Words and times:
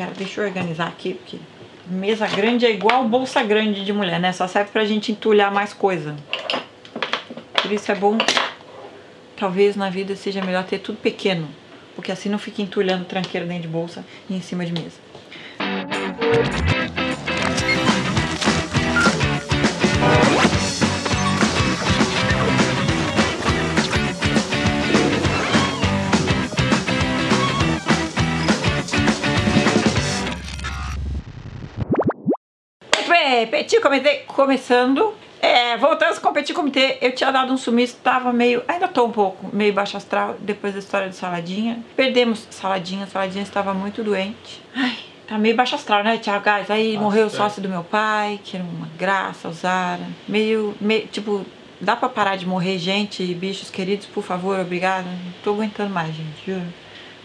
Pera, 0.00 0.12
deixa 0.16 0.40
eu 0.40 0.46
organizar 0.46 0.88
aqui, 0.88 1.12
porque 1.12 1.36
mesa 1.86 2.26
grande 2.26 2.64
é 2.64 2.70
igual 2.70 3.04
bolsa 3.04 3.42
grande 3.42 3.84
de 3.84 3.92
mulher, 3.92 4.18
né? 4.18 4.32
Só 4.32 4.48
serve 4.48 4.70
pra 4.70 4.82
gente 4.86 5.12
entulhar 5.12 5.52
mais 5.52 5.74
coisa. 5.74 6.16
Por 7.60 7.70
isso 7.70 7.92
é 7.92 7.94
bom, 7.94 8.16
talvez 9.36 9.76
na 9.76 9.90
vida 9.90 10.16
seja 10.16 10.42
melhor 10.42 10.64
ter 10.64 10.78
tudo 10.78 10.96
pequeno, 10.96 11.46
porque 11.94 12.10
assim 12.10 12.30
não 12.30 12.38
fica 12.38 12.62
entulhando 12.62 13.04
tranqueiro 13.04 13.46
dentro 13.46 13.64
de 13.64 13.68
bolsa 13.68 14.02
e 14.30 14.34
em 14.34 14.40
cima 14.40 14.64
de 14.64 14.72
mesa. 14.72 14.96
Muito 15.58 16.79
bem, 33.46 33.64
Petit 33.64 33.80
Comitê 33.80 34.16
começando. 34.26 35.14
É, 35.42 35.74
voltando 35.78 36.12
a 36.12 36.20
competir 36.20 36.54
comitê, 36.54 36.98
eu 37.00 37.14
tinha 37.14 37.30
dado 37.30 37.50
um 37.50 37.56
sumiço, 37.56 37.96
tava 38.04 38.30
meio, 38.30 38.62
ainda 38.68 38.86
tô 38.86 39.06
um 39.06 39.10
pouco, 39.10 39.48
meio 39.56 39.72
baixo 39.72 39.96
astral, 39.96 40.36
depois 40.38 40.74
da 40.74 40.80
história 40.80 41.08
de 41.08 41.16
Saladinha. 41.16 41.82
Perdemos 41.96 42.46
Saladinha, 42.50 43.06
Saladinha 43.06 43.42
estava 43.42 43.72
muito 43.72 44.04
doente. 44.04 44.62
Ai, 44.76 44.98
tá 45.26 45.38
meio 45.38 45.56
baixo 45.56 45.74
astral, 45.74 46.04
né, 46.04 46.18
Thiago 46.18 46.44
Gás? 46.44 46.70
Aí 46.70 46.98
morreu 46.98 47.26
o 47.26 47.30
sócio 47.30 47.62
do 47.62 47.70
meu 47.70 47.82
pai, 47.82 48.38
que 48.44 48.58
era 48.58 48.66
uma 48.66 48.86
graça, 48.98 49.48
o 49.48 49.52
Zara. 49.52 50.06
Meio, 50.28 50.74
meio, 50.78 51.06
tipo, 51.06 51.46
dá 51.80 51.96
pra 51.96 52.10
parar 52.10 52.36
de 52.36 52.46
morrer 52.46 52.76
gente, 52.76 53.24
bichos 53.34 53.70
queridos, 53.70 54.04
por 54.04 54.22
favor, 54.22 54.60
obrigada. 54.60 55.08
Não 55.08 55.32
tô 55.42 55.54
aguentando 55.54 55.88
mais, 55.88 56.14
gente, 56.14 56.44
juro. 56.44 56.66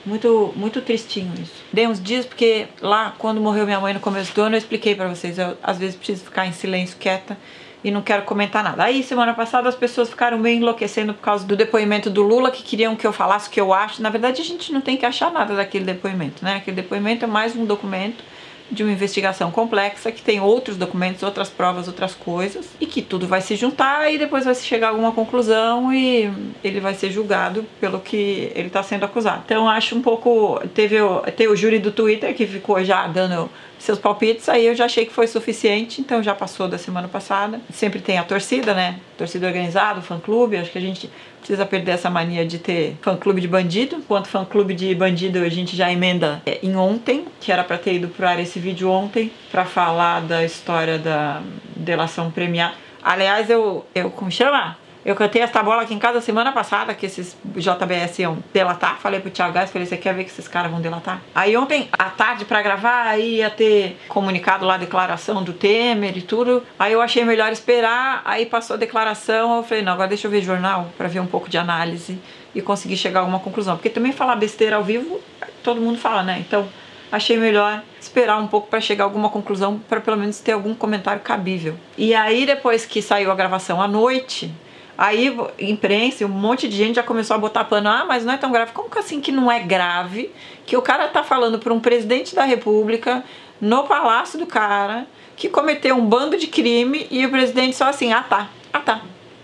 Muito, 0.06 0.54
muito 0.56 0.82
tristinho 0.82 1.34
isso. 1.42 1.64
Dei 1.74 1.88
uns 1.88 2.02
dias 2.02 2.26
porque 2.26 2.68
lá, 2.80 3.16
quando 3.18 3.42
morreu 3.42 3.66
minha 3.66 3.80
mãe 3.80 3.94
no 3.94 4.00
começo 4.00 4.34
do 4.36 4.42
ano, 4.42 4.56
eu 4.56 4.60
expliquei 4.60 4.94
pra 4.94 5.08
vocês. 5.08 5.38
Eu, 5.38 5.58
às 5.64 5.78
vezes, 5.78 5.96
preciso 5.96 6.26
ficar 6.26 6.46
em 6.46 6.52
silêncio, 6.52 6.96
quieta 7.00 7.38
e 7.84 7.92
não 7.92 8.02
quero 8.02 8.24
comentar 8.24 8.64
nada. 8.64 8.84
Aí, 8.84 9.04
semana 9.04 9.34
passada, 9.34 9.70
as 9.70 9.76
pessoas 9.76 10.10
ficaram 10.10 10.38
meio 10.38 10.58
enlouquecendo 10.58 11.14
por 11.14 11.22
causa 11.22 11.46
do 11.46 11.56
depoimento 11.56 12.10
do 12.10 12.24
Lula, 12.24 12.52
que 12.52 12.64
queriam 12.64 12.96
que 12.96 13.06
eu 13.06 13.14
falasse 13.14 13.48
o 13.48 13.52
que 13.52 13.62
eu 13.62 13.74
acho. 13.74 14.02
Na 14.02 14.10
verdade, 14.10 14.42
a 14.42 14.46
gente 14.46 14.72
não 14.72 14.82
tem 14.82 14.98
que 14.98 15.06
achar 15.06 15.32
nada 15.32 15.56
daquele 15.56 15.86
depoimento, 15.86 16.44
né? 16.44 16.56
Aquele 16.56 16.76
depoimento 16.76 17.26
é 17.26 17.28
mais 17.28 17.56
um 17.56 17.66
documento 17.66 18.24
de 18.72 18.84
uma 18.84 18.92
investigação 18.92 19.52
complexa 19.52 20.12
que 20.12 20.22
tem 20.22 20.40
outros 20.40 20.78
documentos, 20.78 21.24
outras 21.24 21.50
provas, 21.50 21.88
outras 21.88 22.16
coisas 22.16 22.70
e 22.80 22.86
que 22.86 23.02
tudo 23.02 23.28
vai 23.28 23.42
se 23.42 23.56
juntar 23.56 24.12
e 24.12 24.18
depois 24.18 24.46
vai 24.46 24.56
se 24.56 24.66
chegar 24.66 24.88
a 24.88 24.90
alguma 24.90 25.12
conclusão 25.12 25.94
e 25.94 26.32
ele 26.64 26.80
vai 26.80 26.94
ser 26.94 27.12
julgado 27.12 27.66
pelo 27.80 28.00
que 28.00 28.52
ele 28.56 28.68
está 28.68 28.82
sendo 28.82 29.06
acusado. 29.06 29.44
Então 29.46 29.70
acho 29.70 29.96
um 29.96 30.02
pouco 30.02 30.60
teve 30.74 31.00
o, 31.00 31.20
teve 31.22 31.52
o 31.52 31.56
júri 31.56 31.80
do 31.80 31.92
Twitter 31.92 32.34
que 32.34 32.48
ficou 32.48 32.84
já 32.84 33.08
dando 33.08 33.50
seus 33.78 34.00
palpites, 34.00 34.50
aí 34.50 34.66
eu 34.66 34.74
já 34.74 34.86
achei 34.86 35.06
que 35.06 35.14
foi 35.14 35.28
suficiente, 35.28 36.02
então 36.02 36.24
já 36.24 36.34
passou 36.34 36.68
da 36.68 36.78
semana 36.78 37.08
passada. 37.08 37.60
Sempre 37.72 38.00
tem 38.00 38.18
a 38.18 38.24
torcida, 38.24 38.74
né? 38.74 39.00
Torcida 39.18 39.46
organizada, 39.46 40.02
fã-clube, 40.02 40.58
acho 40.58 40.72
que 40.72 40.78
a 40.78 40.82
gente 40.82 41.10
precisa 41.46 41.64
perder 41.64 41.92
essa 41.92 42.10
mania 42.10 42.44
de 42.44 42.58
ter 42.58 42.98
fã-clube 43.04 43.40
de 43.40 43.48
bandido. 43.48 43.98
Quanto 44.08 44.28
fã-clube 44.28 44.74
de 44.74 44.96
bandido, 44.96 45.38
a 45.40 45.50
gente 45.50 45.76
já 45.76 45.92
emenda 45.92 46.42
é, 46.44 46.60
em 46.64 46.76
ontem, 46.76 47.26
que 47.40 47.52
era 47.52 47.64
para 47.64 47.78
ter 47.78 47.94
ido 47.94 48.08
pro 48.08 48.28
ar 48.28 48.40
esse 48.40 48.60
vídeo 48.60 48.90
ontem, 48.90 49.32
para 49.52 49.64
falar 49.64 50.22
da 50.22 50.44
história 50.44 50.98
da 50.98 51.44
delação 51.76 52.32
premiada. 52.32 52.74
Aliás, 53.04 53.48
eu, 53.52 53.86
eu 53.94 54.10
como 54.10 54.32
chama? 54.32 54.76
Eu 55.06 55.14
cantei 55.14 55.40
essa 55.44 55.62
bola 55.62 55.84
aqui 55.84 55.94
em 55.94 56.00
casa 56.00 56.20
semana 56.20 56.52
passada, 56.52 56.92
que 56.96 57.06
esses 57.06 57.38
JBS 57.56 58.18
iam 58.18 58.40
delatar. 58.52 58.98
Falei 59.00 59.20
pro 59.20 59.30
Thiago 59.30 59.54
Gás, 59.54 59.70
falei, 59.70 59.86
você 59.86 59.96
quer 59.98 60.16
ver 60.16 60.24
que 60.24 60.32
esses 60.32 60.48
caras 60.48 60.72
vão 60.72 60.82
delatar? 60.82 61.22
Aí 61.36 61.56
ontem, 61.56 61.88
à 61.94 62.06
tarde, 62.06 62.44
pra 62.44 62.60
gravar, 62.64 63.04
aí 63.04 63.36
ia 63.36 63.52
ter 63.52 64.00
comunicado 64.08 64.66
lá 64.66 64.74
a 64.74 64.78
declaração 64.78 65.44
do 65.44 65.54
Temer 65.54 66.18
e 66.18 66.24
tudo. 66.24 66.64
Aí 66.80 66.92
eu 66.92 67.04
achei 67.04 67.24
melhor 67.24 67.52
esperar, 67.52 68.24
aí 68.26 68.48
passou 68.48 68.74
a 68.74 68.78
declaração, 68.78 69.58
eu 69.58 69.64
falei, 69.64 69.84
não, 69.84 69.94
agora 69.94 70.08
deixa 70.08 70.26
eu 70.26 70.32
ver 70.32 70.42
jornal, 70.42 70.90
pra 70.98 71.08
ver 71.08 71.20
um 71.20 71.28
pouco 71.28 71.48
de 71.48 71.58
análise 71.60 72.20
e 72.56 72.60
conseguir 72.60 72.98
chegar 72.98 73.20
a 73.20 73.22
alguma 73.22 73.40
conclusão. 73.40 73.76
Porque 73.76 73.92
também 73.92 74.12
falar 74.12 74.36
besteira 74.36 74.78
ao 74.78 74.84
vivo, 74.84 75.22
todo 75.62 75.80
mundo 75.80 76.00
fala, 76.00 76.24
né? 76.24 76.38
Então, 76.40 76.68
achei 77.12 77.38
melhor 77.38 77.84
esperar 78.02 78.38
um 78.38 78.48
pouco 78.48 78.70
para 78.70 78.82
chegar 78.82 79.04
a 79.04 79.08
alguma 79.08 79.30
conclusão, 79.30 79.80
para 79.88 80.02
pelo 80.02 80.18
menos 80.18 80.40
ter 80.40 80.54
algum 80.54 80.74
comentário 80.74 81.22
cabível. 81.22 81.76
E 81.96 82.16
aí, 82.16 82.44
depois 82.44 82.88
que 82.88 83.04
saiu 83.04 83.32
a 83.32 83.36
gravação 83.36 83.80
à 83.80 83.88
noite, 83.88 84.52
Aí, 84.98 85.36
imprensa, 85.60 86.26
um 86.26 86.30
monte 86.30 86.68
de 86.68 86.78
gente 86.78 86.96
já 86.96 87.04
começou 87.04 87.36
a 87.36 87.38
botar 87.38 87.66
pano. 87.66 87.90
Ah, 87.90 88.06
mas 88.08 88.24
não 88.26 88.34
é 88.34 88.38
tão 88.38 88.52
grave. 88.52 88.72
Como 88.72 88.90
que 88.90 89.00
assim 89.00 89.20
que 89.20 89.32
não 89.32 89.52
é 89.52 89.60
grave? 89.60 90.32
Que 90.66 90.78
o 90.78 90.82
cara 90.82 91.08
tá 91.08 91.24
falando 91.24 91.60
para 91.60 91.74
um 91.74 91.80
presidente 91.80 92.34
da 92.34 92.44
república, 92.44 93.24
no 93.60 93.84
palácio 93.84 94.40
do 94.40 94.46
cara, 94.46 95.08
que 95.36 95.50
cometeu 95.50 95.96
um 95.96 96.06
bando 96.06 96.38
de 96.38 96.48
crime 96.48 97.08
e 97.12 97.26
o 97.26 97.30
presidente 97.30 97.76
só 97.76 97.86
assim, 97.86 98.14
ah 98.14 98.24
tá, 98.24 98.50
ah 98.72 98.80
tá, 98.80 99.02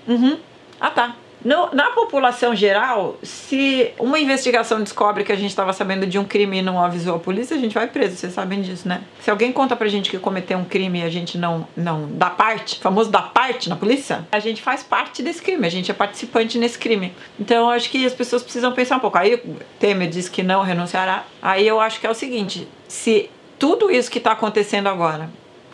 uhum, 0.07 0.37
ah 0.79 0.89
tá. 0.89 1.15
No, 1.43 1.73
na 1.73 1.89
população 1.91 2.55
geral, 2.55 3.17
se 3.23 3.91
uma 3.97 4.19
investigação 4.19 4.79
descobre 4.81 5.23
que 5.23 5.31
a 5.31 5.35
gente 5.35 5.49
estava 5.49 5.73
sabendo 5.73 6.05
de 6.05 6.19
um 6.19 6.23
crime 6.23 6.59
e 6.59 6.61
não 6.61 6.83
avisou 6.83 7.15
a 7.15 7.19
polícia, 7.19 7.57
a 7.57 7.59
gente 7.59 7.73
vai 7.73 7.87
preso, 7.87 8.15
vocês 8.15 8.33
sabem 8.33 8.61
disso, 8.61 8.87
né? 8.87 9.01
Se 9.19 9.31
alguém 9.31 9.51
conta 9.51 9.75
pra 9.75 9.87
gente 9.87 10.09
que 10.09 10.19
cometeu 10.19 10.57
um 10.57 10.65
crime 10.65 10.99
e 10.99 11.03
a 11.03 11.09
gente 11.09 11.37
não, 11.37 11.67
não 11.75 12.07
dá 12.11 12.29
parte, 12.29 12.79
famoso 12.79 13.09
dá 13.09 13.21
parte 13.21 13.69
na 13.69 13.75
polícia, 13.75 14.27
a 14.31 14.39
gente 14.39 14.61
faz 14.61 14.83
parte 14.83 15.23
desse 15.23 15.41
crime, 15.41 15.65
a 15.65 15.71
gente 15.71 15.89
é 15.89 15.93
participante 15.93 16.59
nesse 16.59 16.77
crime. 16.77 17.11
Então 17.39 17.57
eu 17.65 17.69
acho 17.69 17.89
que 17.89 18.05
as 18.05 18.13
pessoas 18.13 18.43
precisam 18.43 18.71
pensar 18.71 18.97
um 18.97 18.99
pouco. 18.99 19.17
Aí 19.17 19.41
Temer 19.79 20.09
diz 20.09 20.29
que 20.29 20.43
não 20.43 20.61
renunciará. 20.61 21.25
Aí 21.41 21.67
eu 21.67 21.79
acho 21.79 21.99
que 21.99 22.05
é 22.05 22.09
o 22.09 22.15
seguinte: 22.15 22.67
se 22.87 23.29
tudo 23.57 23.89
isso 23.89 24.11
que 24.11 24.19
está 24.19 24.33
acontecendo 24.33 24.87
agora. 24.87 25.29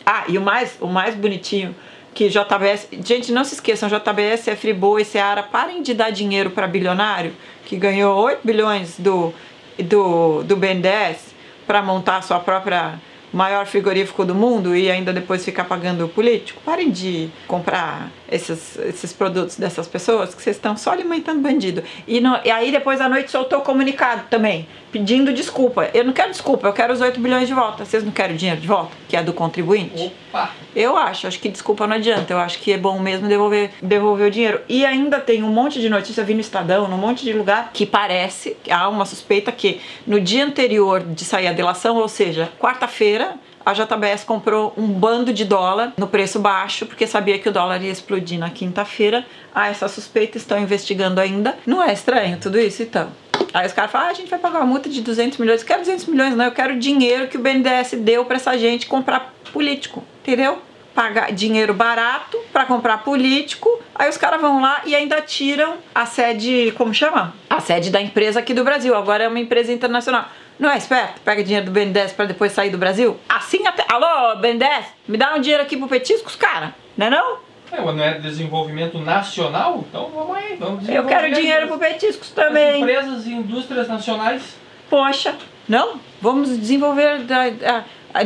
Ah, 0.05 0.23
e 0.29 0.37
o 0.37 0.41
mais, 0.41 0.77
o 0.79 0.87
mais 0.87 1.15
bonitinho 1.15 1.75
que 2.17 2.29
JBS, 2.29 2.87
gente, 3.05 3.31
não 3.31 3.43
se 3.43 3.53
esqueçam, 3.53 3.87
JBS 3.87 4.47
é 4.47 4.55
Friboi, 4.55 5.05
Seara, 5.05 5.43
parem 5.43 5.83
de 5.83 5.93
dar 5.93 6.09
dinheiro 6.09 6.49
para 6.49 6.65
bilionário 6.65 7.31
que 7.63 7.75
ganhou 7.75 8.17
8 8.17 8.39
bilhões 8.43 8.95
do 8.97 9.31
do 9.77 10.41
do 10.41 10.55
BNDES 10.55 11.35
para 11.67 11.79
montar 11.83 12.17
a 12.17 12.21
sua 12.23 12.39
própria 12.39 12.99
maior 13.31 13.67
frigorífico 13.67 14.25
do 14.25 14.33
mundo 14.33 14.75
e 14.75 14.89
ainda 14.89 15.13
depois 15.13 15.45
ficar 15.45 15.65
pagando 15.65 16.05
o 16.05 16.09
político. 16.09 16.59
Parem 16.65 16.89
de 16.89 17.29
comprar 17.47 18.09
esses, 18.31 18.79
esses 18.79 19.13
produtos 19.13 19.57
dessas 19.57 19.87
pessoas 19.87 20.33
que 20.33 20.41
vocês 20.41 20.55
estão 20.55 20.75
só 20.75 20.91
alimentando 20.91 21.39
bandido. 21.39 21.83
E, 22.07 22.19
no, 22.19 22.39
e 22.43 22.49
aí 22.49 22.71
depois 22.71 22.99
à 22.99 23.07
noite 23.07 23.29
soltou 23.29 23.61
comunicado 23.61 24.23
também, 24.27 24.67
pedindo 24.97 25.31
desculpa. 25.31 25.89
Eu 25.93 26.03
não 26.03 26.11
quero 26.11 26.31
desculpa, 26.31 26.67
eu 26.67 26.73
quero 26.73 26.91
os 26.91 27.01
8 27.01 27.19
bilhões 27.19 27.47
de 27.47 27.53
volta. 27.53 27.85
Vocês 27.85 28.03
não 28.03 28.11
querem 28.11 28.35
o 28.35 28.37
dinheiro 28.37 28.59
de 28.59 28.67
volta, 28.67 28.91
que 29.07 29.15
é 29.15 29.21
do 29.21 29.31
contribuinte? 29.31 30.11
Opa! 30.29 30.49
Eu 30.75 30.97
acho, 30.97 31.27
acho 31.27 31.39
que 31.39 31.49
desculpa 31.49 31.85
não 31.85 31.95
adianta. 31.95 32.33
Eu 32.33 32.39
acho 32.39 32.59
que 32.59 32.73
é 32.73 32.77
bom 32.77 32.99
mesmo 32.99 33.27
devolver, 33.27 33.71
devolver 33.81 34.27
o 34.27 34.31
dinheiro. 34.31 34.61
E 34.67 34.83
ainda 34.85 35.19
tem 35.19 35.43
um 35.43 35.49
monte 35.49 35.79
de 35.79 35.87
notícia 35.87 36.23
vindo 36.23 36.37
no 36.37 36.41
Estadão, 36.41 36.87
num 36.87 36.97
monte 36.97 37.23
de 37.23 37.31
lugar, 37.31 37.69
que 37.71 37.85
parece, 37.85 38.57
há 38.69 38.89
uma 38.89 39.05
suspeita 39.05 39.51
que 39.51 39.79
no 40.05 40.19
dia 40.19 40.43
anterior 40.43 41.03
de 41.03 41.23
sair 41.23 41.47
a 41.47 41.53
delação, 41.53 41.97
ou 41.97 42.07
seja, 42.07 42.51
quarta-feira, 42.59 43.35
a 43.67 43.73
JBS 43.73 44.23
comprou 44.23 44.73
um 44.77 44.87
bando 44.87 45.33
de 45.33 45.43
dólar 45.43 45.93
no 45.97 46.07
preço 46.07 46.39
baixo, 46.39 46.85
porque 46.85 47.05
sabia 47.05 47.37
que 47.37 47.49
o 47.49 47.51
dólar 47.51 47.83
ia 47.83 47.91
explodir 47.91 48.39
na 48.39 48.49
quinta-feira. 48.49 49.25
Ah, 49.53 49.67
essa 49.67 49.89
suspeita 49.89 50.37
estão 50.37 50.57
investigando 50.57 51.19
ainda. 51.19 51.57
Não 51.65 51.83
é 51.83 51.91
estranho 51.91 52.37
tudo 52.39 52.57
isso, 52.57 52.81
então? 52.81 53.11
Aí 53.53 53.65
os 53.65 53.73
caras 53.73 53.91
falam, 53.91 54.07
ah, 54.07 54.11
a 54.11 54.13
gente 54.13 54.29
vai 54.29 54.39
pagar 54.39 54.59
uma 54.59 54.65
multa 54.65 54.89
de 54.89 55.01
200 55.01 55.37
milhões. 55.37 55.61
Eu 55.61 55.67
quero 55.67 55.79
200 55.81 56.05
milhões, 56.05 56.35
não. 56.35 56.45
Eu 56.45 56.51
quero 56.51 56.77
dinheiro 56.77 57.27
que 57.27 57.37
o 57.37 57.39
BNDES 57.39 57.93
deu 57.99 58.25
para 58.25 58.35
essa 58.35 58.57
gente 58.57 58.85
comprar 58.87 59.33
político, 59.51 60.03
entendeu? 60.21 60.59
Pagar 60.93 61.31
dinheiro 61.31 61.73
barato 61.73 62.37
para 62.51 62.65
comprar 62.65 63.03
político. 63.03 63.69
Aí 63.93 64.09
os 64.09 64.17
caras 64.17 64.41
vão 64.41 64.61
lá 64.61 64.81
e 64.85 64.95
ainda 64.95 65.21
tiram 65.21 65.75
a 65.93 66.05
sede, 66.05 66.73
como 66.75 66.93
chama? 66.93 67.33
A 67.49 67.59
sede 67.59 67.89
da 67.89 68.01
empresa 68.01 68.39
aqui 68.39 68.53
do 68.53 68.63
Brasil. 68.63 68.95
Agora 68.95 69.23
é 69.23 69.27
uma 69.27 69.39
empresa 69.39 69.71
internacional. 69.71 70.27
Não 70.59 70.71
é 70.71 70.77
esperto? 70.77 71.21
Pega 71.21 71.43
dinheiro 71.43 71.67
do 71.67 71.71
BNDES 71.71 72.13
para 72.13 72.25
depois 72.25 72.51
sair 72.51 72.71
do 72.71 72.79
Brasil? 72.79 73.15
Assim 73.29 73.65
até. 73.67 73.85
Alô, 73.87 74.35
BNDES? 74.37 74.85
Me 75.07 75.17
dá 75.17 75.35
um 75.35 75.39
dinheiro 75.39 75.61
aqui 75.61 75.77
pro 75.77 75.87
Petiscos, 75.87 76.35
cara? 76.35 76.73
Não 76.97 77.07
é 77.07 77.09
não? 77.11 77.46
É, 77.71 77.81
não 77.81 78.03
é 78.03 78.17
desenvolvimento 78.19 78.97
nacional? 78.99 79.83
Então 79.89 80.09
vamos 80.13 80.35
aí, 80.37 80.55
vamos 80.57 80.87
Eu 80.87 81.05
quero 81.05 81.33
dinheiro 81.33 81.67
pro 81.67 81.77
Petiscos 81.77 82.31
também. 82.31 82.69
As 82.69 82.77
empresas 82.77 83.25
e 83.25 83.33
indústrias 83.33 83.87
nacionais. 83.87 84.55
Poxa, 84.89 85.35
não? 85.67 85.99
Vamos 86.21 86.57
desenvolver. 86.57 87.25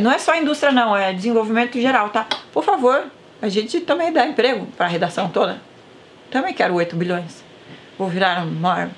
Não 0.00 0.12
é 0.12 0.18
só 0.18 0.32
a 0.32 0.38
indústria, 0.38 0.70
não, 0.72 0.96
é 0.96 1.12
desenvolvimento 1.12 1.80
geral, 1.80 2.10
tá? 2.10 2.26
Por 2.52 2.62
favor, 2.62 3.04
a 3.40 3.48
gente 3.48 3.80
também 3.80 4.12
dá 4.12 4.26
emprego 4.26 4.66
para 4.76 4.86
a 4.86 4.88
redação 4.88 5.28
toda. 5.28 5.60
Também 6.30 6.54
quero 6.54 6.74
8 6.74 6.94
bilhões. 6.96 7.44
Vou 7.98 8.08
virar 8.08 8.44
o 8.44 8.50
maior 8.50 8.88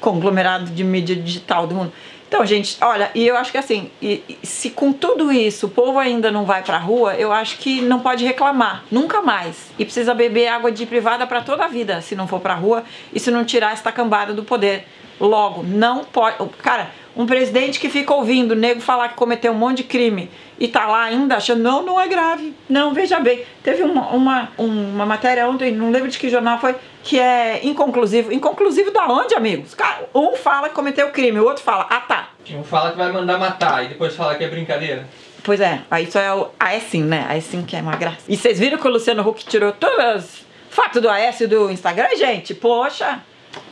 conglomerado 0.00 0.64
de 0.66 0.82
mídia 0.82 1.14
digital 1.14 1.66
do 1.66 1.74
mundo. 1.74 1.92
Então, 2.30 2.46
gente, 2.46 2.78
olha, 2.80 3.10
e 3.12 3.26
eu 3.26 3.36
acho 3.36 3.50
que 3.50 3.58
assim, 3.58 3.90
e, 4.00 4.22
e, 4.28 4.46
se 4.46 4.70
com 4.70 4.92
tudo 4.92 5.32
isso 5.32 5.66
o 5.66 5.68
povo 5.68 5.98
ainda 5.98 6.30
não 6.30 6.44
vai 6.44 6.62
pra 6.62 6.78
rua, 6.78 7.16
eu 7.16 7.32
acho 7.32 7.58
que 7.58 7.82
não 7.82 7.98
pode 7.98 8.24
reclamar, 8.24 8.84
nunca 8.88 9.20
mais. 9.20 9.72
E 9.76 9.84
precisa 9.84 10.14
beber 10.14 10.46
água 10.46 10.70
de 10.70 10.86
privada 10.86 11.26
para 11.26 11.40
toda 11.40 11.64
a 11.64 11.68
vida, 11.68 12.00
se 12.00 12.14
não 12.14 12.28
for 12.28 12.38
pra 12.38 12.54
rua 12.54 12.84
e 13.12 13.18
se 13.18 13.32
não 13.32 13.44
tirar 13.44 13.72
esta 13.72 13.90
cambada 13.90 14.32
do 14.32 14.44
poder. 14.44 14.86
Logo, 15.18 15.64
não 15.64 16.04
pode. 16.04 16.36
Cara, 16.62 16.92
Um 17.16 17.26
presidente 17.26 17.80
que 17.80 17.88
fica 17.88 18.14
ouvindo 18.14 18.52
o 18.52 18.54
nego 18.54 18.80
falar 18.80 19.08
que 19.08 19.14
cometeu 19.14 19.52
um 19.52 19.56
monte 19.56 19.78
de 19.78 19.84
crime 19.84 20.30
e 20.58 20.68
tá 20.68 20.86
lá 20.86 21.04
ainda 21.04 21.36
achando, 21.36 21.62
não, 21.62 21.82
não 21.82 22.00
é 22.00 22.06
grave. 22.06 22.54
Não, 22.68 22.92
veja 22.94 23.18
bem, 23.18 23.44
teve 23.62 23.82
uma, 23.82 24.08
uma, 24.10 24.48
uma 24.56 25.06
matéria 25.06 25.48
ontem, 25.48 25.72
não 25.72 25.90
lembro 25.90 26.08
de 26.08 26.18
que 26.18 26.28
jornal 26.28 26.58
foi, 26.58 26.76
que 27.02 27.18
é 27.18 27.60
inconclusivo. 27.64 28.32
Inconclusivo 28.32 28.90
da 28.90 29.06
onde, 29.06 29.34
amigos? 29.34 29.74
Um 30.14 30.36
fala 30.36 30.68
que 30.68 30.74
cometeu 30.74 31.10
crime, 31.10 31.40
o 31.40 31.44
outro 31.44 31.62
fala, 31.62 31.86
ah 31.90 32.00
tá. 32.00 32.28
Um 32.52 32.62
fala 32.62 32.92
que 32.92 32.98
vai 32.98 33.10
mandar 33.10 33.38
matar 33.38 33.84
e 33.84 33.88
depois 33.88 34.14
fala 34.14 34.34
que 34.34 34.44
é 34.44 34.48
brincadeira. 34.48 35.06
Pois 35.42 35.60
é, 35.60 35.80
aí 35.90 36.04
isso 36.04 36.18
é 36.18 36.32
o 36.34 36.50
sim, 36.90 37.02
né? 37.02 37.40
sim 37.40 37.62
que 37.62 37.74
é 37.74 37.80
uma 37.80 37.96
graça. 37.96 38.18
E 38.28 38.36
vocês 38.36 38.58
viram 38.58 38.78
que 38.78 38.86
o 38.86 38.90
Luciano 38.90 39.26
Huck 39.26 39.44
tirou 39.44 39.72
todas 39.72 39.98
as 39.98 40.44
fotos 40.68 41.00
do 41.00 41.08
AS 41.08 41.40
do 41.48 41.70
Instagram, 41.70 42.08
gente? 42.16 42.54
Poxa, 42.54 43.20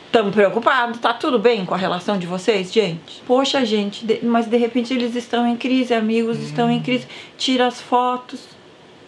Estamos 0.09 0.33
preocupados, 0.33 0.99
tá 0.99 1.13
tudo 1.13 1.37
bem 1.37 1.63
com 1.67 1.75
a 1.75 1.77
relação 1.77 2.17
de 2.17 2.25
vocês, 2.25 2.73
gente? 2.73 3.21
Poxa, 3.27 3.63
gente, 3.63 4.03
de, 4.03 4.25
mas 4.25 4.47
de 4.47 4.57
repente 4.57 4.91
eles 4.91 5.15
estão 5.15 5.45
em 5.47 5.55
crise, 5.55 5.93
amigos 5.93 6.39
hum. 6.39 6.41
estão 6.41 6.71
em 6.71 6.81
crise. 6.81 7.05
Tira 7.37 7.67
as 7.67 7.79
fotos. 7.79 8.43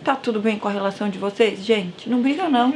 Tá 0.04 0.16
tudo 0.16 0.40
bem 0.40 0.60
com 0.60 0.68
a 0.68 0.72
relação 0.72 1.10
de 1.10 1.18
vocês, 1.18 1.66
gente? 1.66 2.08
Não 2.08 2.22
briga 2.22 2.48
não. 2.48 2.72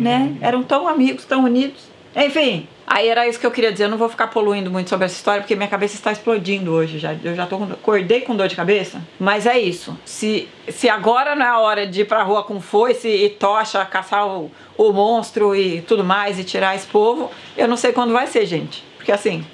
né? 0.00 0.34
Eram 0.40 0.62
tão 0.62 0.88
amigos, 0.88 1.26
tão 1.26 1.44
unidos. 1.44 1.89
Enfim, 2.14 2.66
aí 2.86 3.08
era 3.08 3.28
isso 3.28 3.38
que 3.38 3.46
eu 3.46 3.50
queria 3.50 3.70
dizer. 3.70 3.84
Eu 3.84 3.88
não 3.88 3.98
vou 3.98 4.08
ficar 4.08 4.26
poluindo 4.26 4.70
muito 4.70 4.90
sobre 4.90 5.06
essa 5.06 5.14
história 5.14 5.42
porque 5.42 5.54
minha 5.54 5.68
cabeça 5.68 5.94
está 5.94 6.10
explodindo 6.10 6.72
hoje. 6.72 6.98
Já, 6.98 7.14
eu 7.22 7.34
já 7.34 7.46
tô, 7.46 7.62
acordei 7.62 8.22
com 8.22 8.34
dor 8.34 8.48
de 8.48 8.56
cabeça. 8.56 9.00
Mas 9.18 9.46
é 9.46 9.58
isso. 9.58 9.96
Se, 10.04 10.48
se 10.68 10.88
agora 10.88 11.36
não 11.36 11.46
é 11.46 11.48
a 11.48 11.58
hora 11.58 11.86
de 11.86 12.00
ir 12.00 12.04
pra 12.04 12.22
rua 12.22 12.42
com 12.42 12.60
foice 12.60 13.08
e 13.08 13.30
tocha, 13.30 13.84
caçar 13.84 14.26
o, 14.26 14.50
o 14.76 14.92
monstro 14.92 15.54
e 15.54 15.82
tudo 15.82 16.02
mais 16.02 16.38
e 16.38 16.44
tirar 16.44 16.74
esse 16.74 16.86
povo, 16.86 17.30
eu 17.56 17.68
não 17.68 17.76
sei 17.76 17.92
quando 17.92 18.12
vai 18.12 18.26
ser, 18.26 18.44
gente. 18.44 18.82
Porque 18.96 19.12
assim, 19.12 19.44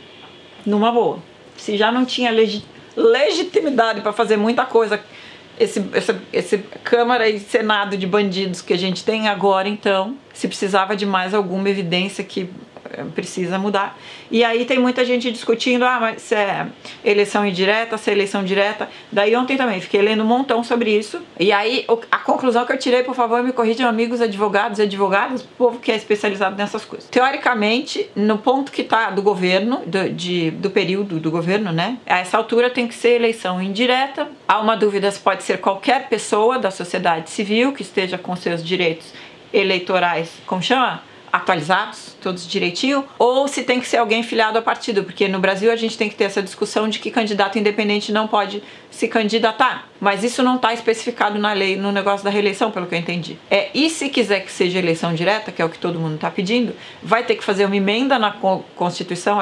numa 0.65 0.91
boa. 0.91 1.19
Se 1.57 1.77
já 1.77 1.93
não 1.93 2.05
tinha 2.05 2.31
legi 2.31 2.65
legitimidade 2.97 4.01
para 4.01 4.11
fazer 4.11 4.39
muita 4.39 4.65
coisa 4.65 4.99
esse, 5.59 5.85
esse, 5.95 6.17
esse 6.33 6.59
Câmara 6.85 7.29
e 7.29 7.41
Senado 7.41 7.97
de 7.97 8.07
bandidos 8.07 8.61
que 8.61 8.73
a 8.73 8.79
gente 8.79 9.05
tem 9.05 9.29
agora, 9.29 9.69
então, 9.69 10.17
se 10.33 10.47
precisava 10.47 10.95
de 10.95 11.07
mais 11.07 11.35
alguma 11.35 11.69
evidência 11.69 12.23
que 12.23 12.51
precisa 13.15 13.59
mudar. 13.59 13.99
E 14.31 14.45
aí 14.45 14.65
tem 14.65 14.79
muita 14.79 15.05
gente 15.05 15.31
discutindo, 15.31 15.85
ah, 15.85 15.99
mas 16.01 16.23
se 16.23 16.35
é 16.35 16.67
eleição 17.05 17.47
indireta, 17.47 17.97
se 17.97 18.11
é 18.11 18.13
eleição 18.13 18.45
direta. 18.45 18.89
Daí 19.11 19.35
ontem 19.37 19.57
também 19.57 19.81
fiquei 19.81 20.03
lendo 20.03 20.23
um 20.23 20.27
montão 20.27 20.63
sobre 20.63 20.97
isso. 20.97 21.21
E 21.39 21.53
aí 21.53 21.85
a 22.11 22.19
conclusão 22.19 22.65
que 22.65 22.73
eu 22.73 22.79
tirei, 22.79 23.03
por 23.03 23.15
favor, 23.15 23.43
me 23.43 23.53
corrijam 23.53 23.89
amigos 23.89 24.21
advogados 24.21 24.79
e 24.79 24.83
advogadas, 24.83 25.43
povo 25.43 25.79
que 25.79 25.93
é 25.93 25.97
especializado 25.97 26.57
nessas 26.57 26.85
coisas. 26.85 27.09
Teoricamente, 27.09 28.11
no 28.15 28.39
ponto 28.39 28.73
que 28.73 28.83
está 28.83 29.11
do 29.11 29.23
governo, 29.23 29.83
do, 29.87 30.09
de, 30.11 30.51
do 30.53 30.71
período 30.71 31.19
do 31.19 31.31
governo, 31.31 31.73
né? 31.73 31.99
A 32.07 32.19
essa 32.19 32.37
altura 32.37 32.71
tem 32.71 32.87
que 32.87 32.95
ser 32.95 33.11
eleição 33.11 33.61
indireta. 33.63 34.29
Há 34.47 34.61
uma 34.61 34.77
dúvida 34.77 35.11
se 35.11 35.21
pode 35.21 35.43
ser 35.43 35.59
qualquer 35.59 36.09
pessoa 36.09 36.59
da 36.59 36.71
sociedade 36.71 37.31
civil 37.31 37.73
que 37.73 37.83
esteja 37.83 38.19
com 38.19 38.35
seus 38.37 38.65
direitos 38.65 39.13
eleitorais, 39.53 40.31
como 40.47 40.63
chama? 40.63 41.03
Atualizados, 41.37 42.17
todos 42.21 42.47
direitinho, 42.47 43.05
ou 43.19 43.47
se 43.49 43.63
tem 43.63 43.81
que 43.81 43.87
ser 43.87 43.99
alguém 43.99 44.23
filiado 44.23 44.59
a 44.59 44.63
partido, 44.63 45.05
porque 45.05 45.29
no 45.29 45.39
Brasil 45.39 45.71
a 45.71 45.77
gente 45.77 45.97
tem 45.97 46.09
que 46.09 46.15
ter 46.15 46.25
essa 46.25 46.43
discussão 46.43 46.89
de 46.89 46.99
que 46.99 47.11
candidato 47.11 47.59
independente 47.59 48.13
não 48.13 48.27
pode 48.27 48.63
se 48.91 49.07
candidatar. 49.09 49.89
Mas 50.01 50.25
isso 50.25 50.43
não 50.43 50.57
está 50.57 50.73
especificado 50.73 51.39
na 51.39 51.53
lei, 51.53 51.77
no 51.77 51.93
negócio 51.93 52.25
da 52.25 52.31
reeleição, 52.31 52.71
pelo 52.71 52.87
que 52.87 52.95
eu 52.95 52.99
entendi. 52.99 53.39
É, 53.51 53.71
e 53.75 53.89
se 53.91 54.09
quiser 54.09 54.41
que 54.41 54.53
seja 54.53 54.79
eleição 54.79 55.15
direta, 55.15 55.53
que 55.53 55.61
é 55.61 55.65
o 55.65 55.69
que 55.69 55.79
todo 55.79 55.99
mundo 55.99 56.17
está 56.17 56.31
pedindo, 56.31 56.75
vai 57.03 57.23
ter 57.23 57.37
que 57.37 57.45
fazer 57.45 57.65
uma 57.65 57.77
emenda 57.77 58.19
na 58.19 58.33
Constituição, 58.75 59.41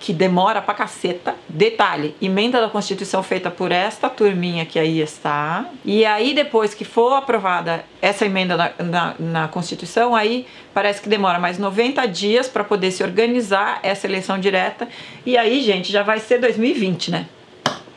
que 0.00 0.12
demora 0.12 0.62
pra 0.62 0.74
caceta. 0.74 1.34
Detalhe, 1.48 2.14
emenda 2.20 2.60
da 2.60 2.68
Constituição 2.68 3.22
feita 3.22 3.50
por 3.50 3.72
esta 3.72 4.08
turminha 4.08 4.64
que 4.64 4.78
aí 4.78 5.00
está. 5.00 5.66
E 5.84 6.04
aí, 6.04 6.34
depois 6.34 6.74
que 6.74 6.84
for 6.84 7.14
aprovada 7.14 7.84
essa 8.00 8.24
emenda 8.24 8.56
na, 8.56 8.72
na, 8.78 9.14
na 9.18 9.48
Constituição, 9.48 10.14
aí 10.14 10.46
parece 10.72 11.02
que 11.02 11.08
demora 11.08 11.38
mais 11.38 11.58
90 11.58 12.06
dias 12.06 12.48
para 12.48 12.62
poder 12.62 12.90
se 12.90 13.02
organizar 13.02 13.80
essa 13.82 14.06
eleição 14.06 14.38
direta. 14.38 14.88
E 15.26 15.36
aí, 15.36 15.60
gente, 15.62 15.90
já 15.90 16.02
vai 16.02 16.20
ser 16.20 16.38
2020, 16.38 17.10
né? 17.10 17.26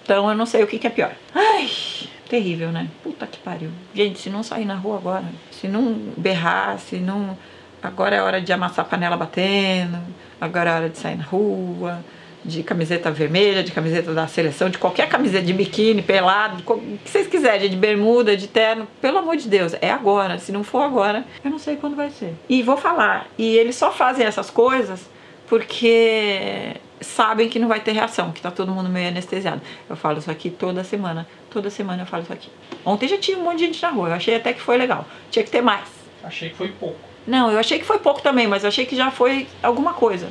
Então 0.03 0.30
eu 0.30 0.36
não 0.36 0.45
sei 0.45 0.63
o 0.63 0.68
que, 0.68 0.80
que 0.80 0.88
é 0.88 0.89
pior. 0.89 1.12
Ai, 1.33 1.69
terrível, 2.27 2.71
né? 2.71 2.88
Puta 3.03 3.27
que 3.27 3.38
pariu. 3.39 3.69
Gente, 3.94 4.19
se 4.19 4.30
não 4.30 4.44
sair 4.44 4.65
na 4.65 4.75
rua 4.75 4.98
agora, 4.98 5.25
se 5.51 5.68
não 5.68 5.94
berrar, 6.18 6.80
se 6.80 6.98
não. 6.98 7.38
Agora 7.81 8.16
é 8.16 8.22
hora 8.22 8.42
de 8.42 8.51
amassar 8.54 8.86
a 8.86 8.88
panela 8.88 9.18
batendo 9.18 9.98
agora 10.42 10.72
é 10.72 10.74
hora 10.74 10.89
de 10.89 10.98
sair 10.98 11.16
na 11.16 11.24
rua, 11.24 12.04
de 12.44 12.63
camiseta 12.63 13.12
vermelha, 13.12 13.63
de 13.63 13.72
camiseta 13.72 14.12
da 14.12 14.25
seleção, 14.28 14.72
de 14.72 14.80
qualquer 14.80 15.07
camiseta 15.07 15.45
de 15.45 15.54
biquíni, 15.54 16.01
pelado, 16.01 16.63
o 16.66 16.80
que 16.98 17.10
vocês 17.10 17.28
quiserem, 17.28 17.69
de 17.69 17.75
bermuda, 17.75 18.36
de 18.36 18.48
terno, 18.48 18.88
pelo 19.00 19.19
amor 19.19 19.38
de 19.38 19.48
Deus, 19.48 19.75
é 19.80 19.92
agora. 19.92 20.39
Se 20.39 20.51
não 20.51 20.63
for 20.63 20.81
agora, 20.81 21.24
eu 21.45 21.51
não 21.51 21.60
sei 21.60 21.75
quando 21.75 21.95
vai 21.95 22.10
ser. 22.10 22.33
E 22.50 22.63
vou 22.63 22.75
falar, 22.75 23.28
e 23.38 23.56
eles 23.56 23.75
só 23.75 23.92
fazem 23.92 24.25
essas 24.25 24.50
coisas 24.50 25.07
porque 25.48 26.77
sabem 27.01 27.50
que 27.50 27.60
não 27.60 27.68
vai 27.68 27.81
ter 27.81 27.92
reação, 27.92 28.31
que 28.31 28.42
tá 28.42 28.50
todo 28.50 28.72
mundo 28.72 28.89
meio 28.89 29.10
anestesiado. 29.10 29.62
Eu 29.88 29.95
falo 29.95 30.18
isso 30.18 30.31
aqui 30.31 30.50
toda 30.50 30.84
semana, 30.84 31.27
toda 31.51 31.69
semana 31.69 32.01
eu 32.01 32.07
falo 32.07 32.24
isso 32.24 32.34
aqui. 32.34 32.50
Ontem 32.84 33.07
já 33.07 33.18
tinha 33.18 33.38
um 33.38 33.44
monte 33.44 33.60
de 33.60 33.66
gente 33.66 33.81
na 33.81 33.89
rua, 33.89 34.10
eu 34.10 34.13
achei 34.13 34.36
até 34.36 34.54
que 34.54 34.62
foi 34.62 34.77
legal. 34.77 35.06
Tinha 35.30 35.44
que 35.44 35.51
ter 35.51 35.62
mais. 35.62 35.88
Achei 36.24 36.50
que 36.50 36.56
foi 36.56 36.69
pouco. 36.69 37.11
Não, 37.26 37.52
eu 37.52 37.60
achei 37.60 37.78
que 37.80 37.86
foi 37.86 38.00
pouco 38.00 38.22
também, 38.22 38.48
mas 38.48 38.64
eu 38.64 38.70
achei 38.70 38.86
que 38.86 38.96
já 38.96 39.12
foi 39.12 39.48
alguma 39.62 39.94
coisa. 39.94 40.30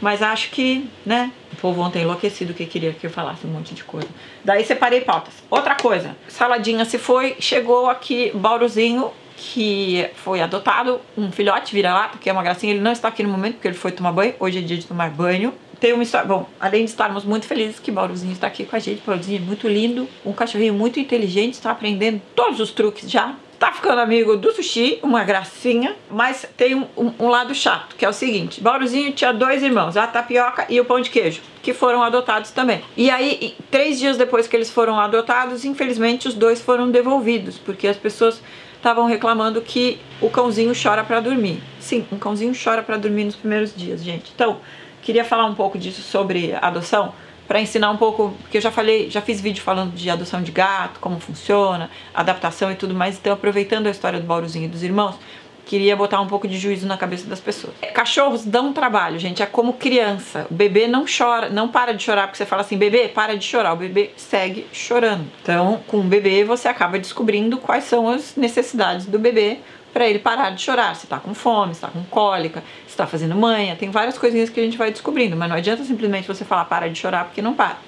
Mas 0.00 0.22
acho 0.22 0.50
que, 0.50 0.88
né? 1.04 1.32
O 1.52 1.56
povo 1.56 1.80
ontem 1.80 2.02
enlouquecido 2.02 2.54
que 2.54 2.66
queria 2.66 2.92
que 2.92 3.06
eu 3.06 3.10
falasse 3.10 3.46
um 3.46 3.50
monte 3.50 3.74
de 3.74 3.82
coisa. 3.82 4.08
Daí 4.44 4.64
separei 4.64 5.00
pautas. 5.00 5.34
Outra 5.50 5.74
coisa, 5.74 6.16
Saladinha 6.28 6.84
se 6.84 6.98
foi, 6.98 7.36
chegou 7.40 7.90
aqui 7.90 8.30
Bauruzinho, 8.34 9.10
que 9.36 10.08
foi 10.16 10.40
adotado, 10.40 11.00
um 11.16 11.32
filhote 11.32 11.74
vira-lata, 11.74 12.18
que 12.18 12.30
é 12.30 12.32
uma 12.32 12.42
gracinha. 12.42 12.72
Ele 12.72 12.82
não 12.82 12.92
está 12.92 13.08
aqui 13.08 13.22
no 13.22 13.28
momento 13.28 13.54
porque 13.54 13.68
ele 13.68 13.76
foi 13.76 13.90
tomar 13.90 14.12
banho. 14.12 14.34
Hoje 14.38 14.58
é 14.58 14.62
dia 14.62 14.76
de 14.76 14.86
tomar 14.86 15.10
banho. 15.10 15.52
Tem 15.80 15.92
uma 15.92 16.02
história. 16.02 16.26
Bom, 16.26 16.48
além 16.60 16.84
de 16.84 16.90
estarmos 16.90 17.24
muito 17.24 17.46
felizes 17.46 17.78
que 17.80 17.90
Bauruzinho 17.90 18.32
está 18.32 18.46
aqui 18.46 18.64
com 18.64 18.76
a 18.76 18.78
gente, 18.78 19.02
Bauruzinho 19.04 19.42
é 19.42 19.44
muito 19.44 19.68
lindo, 19.68 20.08
um 20.24 20.32
cachorrinho 20.32 20.74
muito 20.74 21.00
inteligente, 21.00 21.54
está 21.54 21.70
aprendendo 21.70 22.20
todos 22.34 22.60
os 22.60 22.72
truques 22.72 23.10
já 23.10 23.34
tá 23.58 23.72
ficando 23.72 24.00
amigo 24.00 24.36
do 24.36 24.52
sushi, 24.52 25.00
uma 25.02 25.24
gracinha, 25.24 25.96
mas 26.10 26.46
tem 26.56 26.74
um, 26.74 26.86
um, 26.96 27.12
um, 27.18 27.28
lado 27.28 27.54
chato, 27.54 27.96
que 27.96 28.04
é 28.04 28.08
o 28.08 28.12
seguinte: 28.12 28.60
Bauruzinho 28.60 29.12
tinha 29.12 29.32
dois 29.32 29.62
irmãos, 29.62 29.96
a 29.96 30.06
tapioca 30.06 30.66
e 30.68 30.80
o 30.80 30.84
pão 30.84 31.00
de 31.00 31.10
queijo, 31.10 31.40
que 31.62 31.74
foram 31.74 32.02
adotados 32.02 32.50
também. 32.50 32.82
E 32.96 33.10
aí, 33.10 33.56
três 33.70 33.98
dias 33.98 34.16
depois 34.16 34.46
que 34.46 34.54
eles 34.54 34.70
foram 34.70 35.00
adotados, 35.00 35.64
infelizmente 35.64 36.28
os 36.28 36.34
dois 36.34 36.60
foram 36.60 36.90
devolvidos, 36.90 37.58
porque 37.58 37.88
as 37.88 37.96
pessoas 37.96 38.40
estavam 38.76 39.06
reclamando 39.06 39.60
que 39.60 39.98
o 40.20 40.30
cãozinho 40.30 40.72
chora 40.80 41.02
para 41.02 41.18
dormir. 41.18 41.60
Sim, 41.80 42.06
um 42.12 42.18
cãozinho 42.18 42.52
chora 42.54 42.82
para 42.82 42.96
dormir 42.96 43.24
nos 43.24 43.34
primeiros 43.34 43.74
dias, 43.74 44.04
gente. 44.04 44.30
Então, 44.32 44.60
queria 45.02 45.24
falar 45.24 45.46
um 45.46 45.54
pouco 45.54 45.76
disso 45.76 46.00
sobre 46.00 46.54
adoção 46.60 47.12
para 47.48 47.60
ensinar 47.60 47.90
um 47.90 47.96
pouco, 47.96 48.34
porque 48.42 48.58
eu 48.58 48.60
já 48.60 48.70
falei, 48.70 49.10
já 49.10 49.22
fiz 49.22 49.40
vídeo 49.40 49.62
falando 49.62 49.94
de 49.94 50.10
adoção 50.10 50.42
de 50.42 50.52
gato, 50.52 51.00
como 51.00 51.18
funciona, 51.18 51.90
adaptação 52.14 52.70
e 52.70 52.74
tudo 52.74 52.94
mais, 52.94 53.16
então 53.16 53.32
aproveitando 53.32 53.86
a 53.86 53.90
história 53.90 54.20
do 54.20 54.26
Bauruzinho 54.26 54.66
e 54.66 54.68
dos 54.68 54.82
irmãos, 54.82 55.16
queria 55.64 55.94
botar 55.94 56.20
um 56.20 56.26
pouco 56.26 56.46
de 56.46 56.58
juízo 56.58 56.86
na 56.86 56.96
cabeça 56.96 57.26
das 57.26 57.40
pessoas. 57.40 57.74
Cachorros 57.94 58.44
dão 58.44 58.72
trabalho, 58.72 59.18
gente, 59.18 59.42
é 59.42 59.46
como 59.46 59.74
criança. 59.74 60.46
O 60.50 60.54
bebê 60.54 60.86
não 60.86 61.04
chora, 61.04 61.50
não 61.50 61.68
para 61.68 61.92
de 61.92 62.02
chorar 62.02 62.26
porque 62.26 62.38
você 62.38 62.46
fala 62.46 62.62
assim, 62.62 62.76
bebê, 62.76 63.08
para 63.08 63.36
de 63.36 63.44
chorar. 63.44 63.74
O 63.74 63.76
bebê 63.76 64.10
segue 64.16 64.66
chorando. 64.72 65.26
Então, 65.42 65.80
com 65.86 66.00
o 66.00 66.04
bebê 66.04 66.42
você 66.42 66.68
acaba 66.68 66.98
descobrindo 66.98 67.58
quais 67.58 67.84
são 67.84 68.08
as 68.08 68.34
necessidades 68.34 69.04
do 69.04 69.18
bebê 69.18 69.58
para 69.92 70.08
ele 70.08 70.18
parar 70.18 70.50
de 70.50 70.62
chorar. 70.62 70.94
Se 70.94 71.06
tá 71.06 71.18
com 71.18 71.34
fome, 71.34 71.74
se 71.74 71.80
tá 71.80 71.88
com 71.88 72.02
cólica, 72.04 72.62
se 72.86 72.96
tá 72.96 73.06
fazendo 73.06 73.34
manha, 73.34 73.76
tem 73.76 73.90
várias 73.90 74.18
coisinhas 74.18 74.50
que 74.50 74.60
a 74.60 74.62
gente 74.62 74.78
vai 74.78 74.90
descobrindo, 74.90 75.36
mas 75.36 75.48
não 75.48 75.56
adianta 75.56 75.84
simplesmente 75.84 76.26
você 76.26 76.44
falar 76.44 76.64
para 76.66 76.88
de 76.88 76.98
chorar 76.98 77.24
porque 77.24 77.42
não 77.42 77.54
para. 77.54 77.78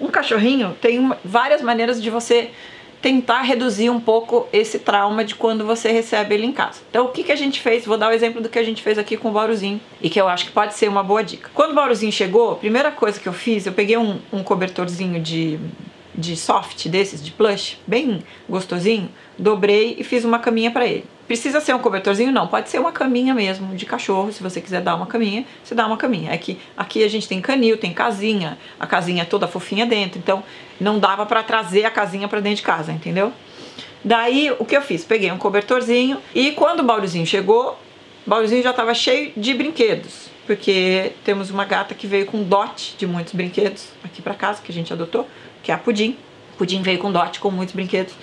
Um 0.00 0.08
cachorrinho 0.08 0.76
tem 0.80 1.10
várias 1.24 1.62
maneiras 1.62 2.02
de 2.02 2.10
você 2.10 2.50
tentar 3.00 3.42
reduzir 3.42 3.90
um 3.90 4.00
pouco 4.00 4.48
esse 4.52 4.78
trauma 4.78 5.24
de 5.24 5.34
quando 5.34 5.64
você 5.64 5.90
recebe 5.90 6.34
ele 6.34 6.46
em 6.46 6.52
casa. 6.52 6.80
Então, 6.90 7.06
o 7.06 7.08
que, 7.10 7.22
que 7.22 7.32
a 7.32 7.36
gente 7.36 7.60
fez? 7.60 7.84
Vou 7.84 7.96
dar 7.96 8.08
o 8.08 8.12
exemplo 8.12 8.40
do 8.40 8.48
que 8.48 8.58
a 8.58 8.62
gente 8.62 8.82
fez 8.82 8.98
aqui 8.98 9.16
com 9.16 9.28
o 9.28 9.32
Bauruzinho 9.32 9.80
e 10.00 10.10
que 10.10 10.20
eu 10.20 10.28
acho 10.28 10.46
que 10.46 10.50
pode 10.50 10.74
ser 10.74 10.88
uma 10.88 11.02
boa 11.02 11.22
dica. 11.22 11.50
Quando 11.54 11.72
o 11.72 11.74
Bauruzinho 11.74 12.10
chegou, 12.10 12.52
a 12.52 12.56
primeira 12.56 12.90
coisa 12.90 13.20
que 13.20 13.28
eu 13.28 13.32
fiz, 13.32 13.66
eu 13.66 13.72
peguei 13.72 13.96
um, 13.96 14.18
um 14.32 14.42
cobertorzinho 14.42 15.20
de, 15.20 15.58
de 16.14 16.36
soft 16.36 16.88
desses, 16.88 17.22
de 17.22 17.30
plush, 17.30 17.78
bem 17.86 18.24
gostosinho, 18.48 19.08
dobrei 19.38 19.96
e 19.98 20.02
fiz 20.02 20.24
uma 20.24 20.38
caminha 20.38 20.70
para 20.70 20.86
ele. 20.86 21.04
Precisa 21.26 21.60
ser 21.60 21.74
um 21.74 21.78
cobertorzinho? 21.78 22.30
Não, 22.30 22.46
pode 22.46 22.68
ser 22.68 22.78
uma 22.78 22.92
caminha 22.92 23.34
mesmo 23.34 23.74
de 23.74 23.84
cachorro. 23.84 24.32
Se 24.32 24.42
você 24.42 24.60
quiser 24.60 24.80
dar 24.80 24.94
uma 24.94 25.06
caminha, 25.06 25.44
você 25.62 25.74
dá 25.74 25.86
uma 25.86 25.96
caminha. 25.96 26.30
É 26.32 26.38
que 26.38 26.58
aqui 26.76 27.02
a 27.02 27.08
gente 27.08 27.26
tem 27.26 27.40
canil, 27.40 27.76
tem 27.76 27.92
casinha, 27.92 28.56
a 28.78 28.86
casinha 28.86 29.22
é 29.22 29.24
toda 29.24 29.48
fofinha 29.48 29.84
dentro, 29.84 30.18
então 30.18 30.44
não 30.80 30.98
dava 30.98 31.26
para 31.26 31.42
trazer 31.42 31.84
a 31.84 31.90
casinha 31.90 32.28
para 32.28 32.40
dentro 32.40 32.58
de 32.58 32.62
casa, 32.62 32.92
entendeu? 32.92 33.32
Daí 34.04 34.52
o 34.58 34.64
que 34.64 34.76
eu 34.76 34.82
fiz? 34.82 35.04
Peguei 35.04 35.32
um 35.32 35.38
cobertorzinho 35.38 36.18
e 36.32 36.52
quando 36.52 36.80
o 36.80 36.82
Bauruzinho 36.84 37.26
chegou, 37.26 37.76
o 38.24 38.30
Bauruzinho 38.30 38.62
já 38.62 38.70
estava 38.70 38.94
cheio 38.94 39.32
de 39.36 39.52
brinquedos. 39.52 40.30
porque 40.46 41.12
temos 41.24 41.50
uma 41.50 41.64
gata 41.64 41.94
que 41.94 42.06
veio 42.06 42.24
com 42.24 42.42
dote 42.42 42.94
de 42.96 43.06
muitos 43.06 43.34
brinquedos 43.34 43.88
aqui 44.04 44.22
para 44.22 44.32
casa, 44.32 44.62
que 44.62 44.70
a 44.70 44.74
gente 44.74 44.92
adotou, 44.92 45.28
que 45.62 45.70
é 45.70 45.74
a 45.74 45.78
Pudim. 45.78 46.16
Pudim 46.56 46.80
veio 46.82 46.98
com 46.98 47.12
dote 47.12 47.40
com 47.40 47.50
muitos 47.50 47.74
brinquedos. 47.74 48.14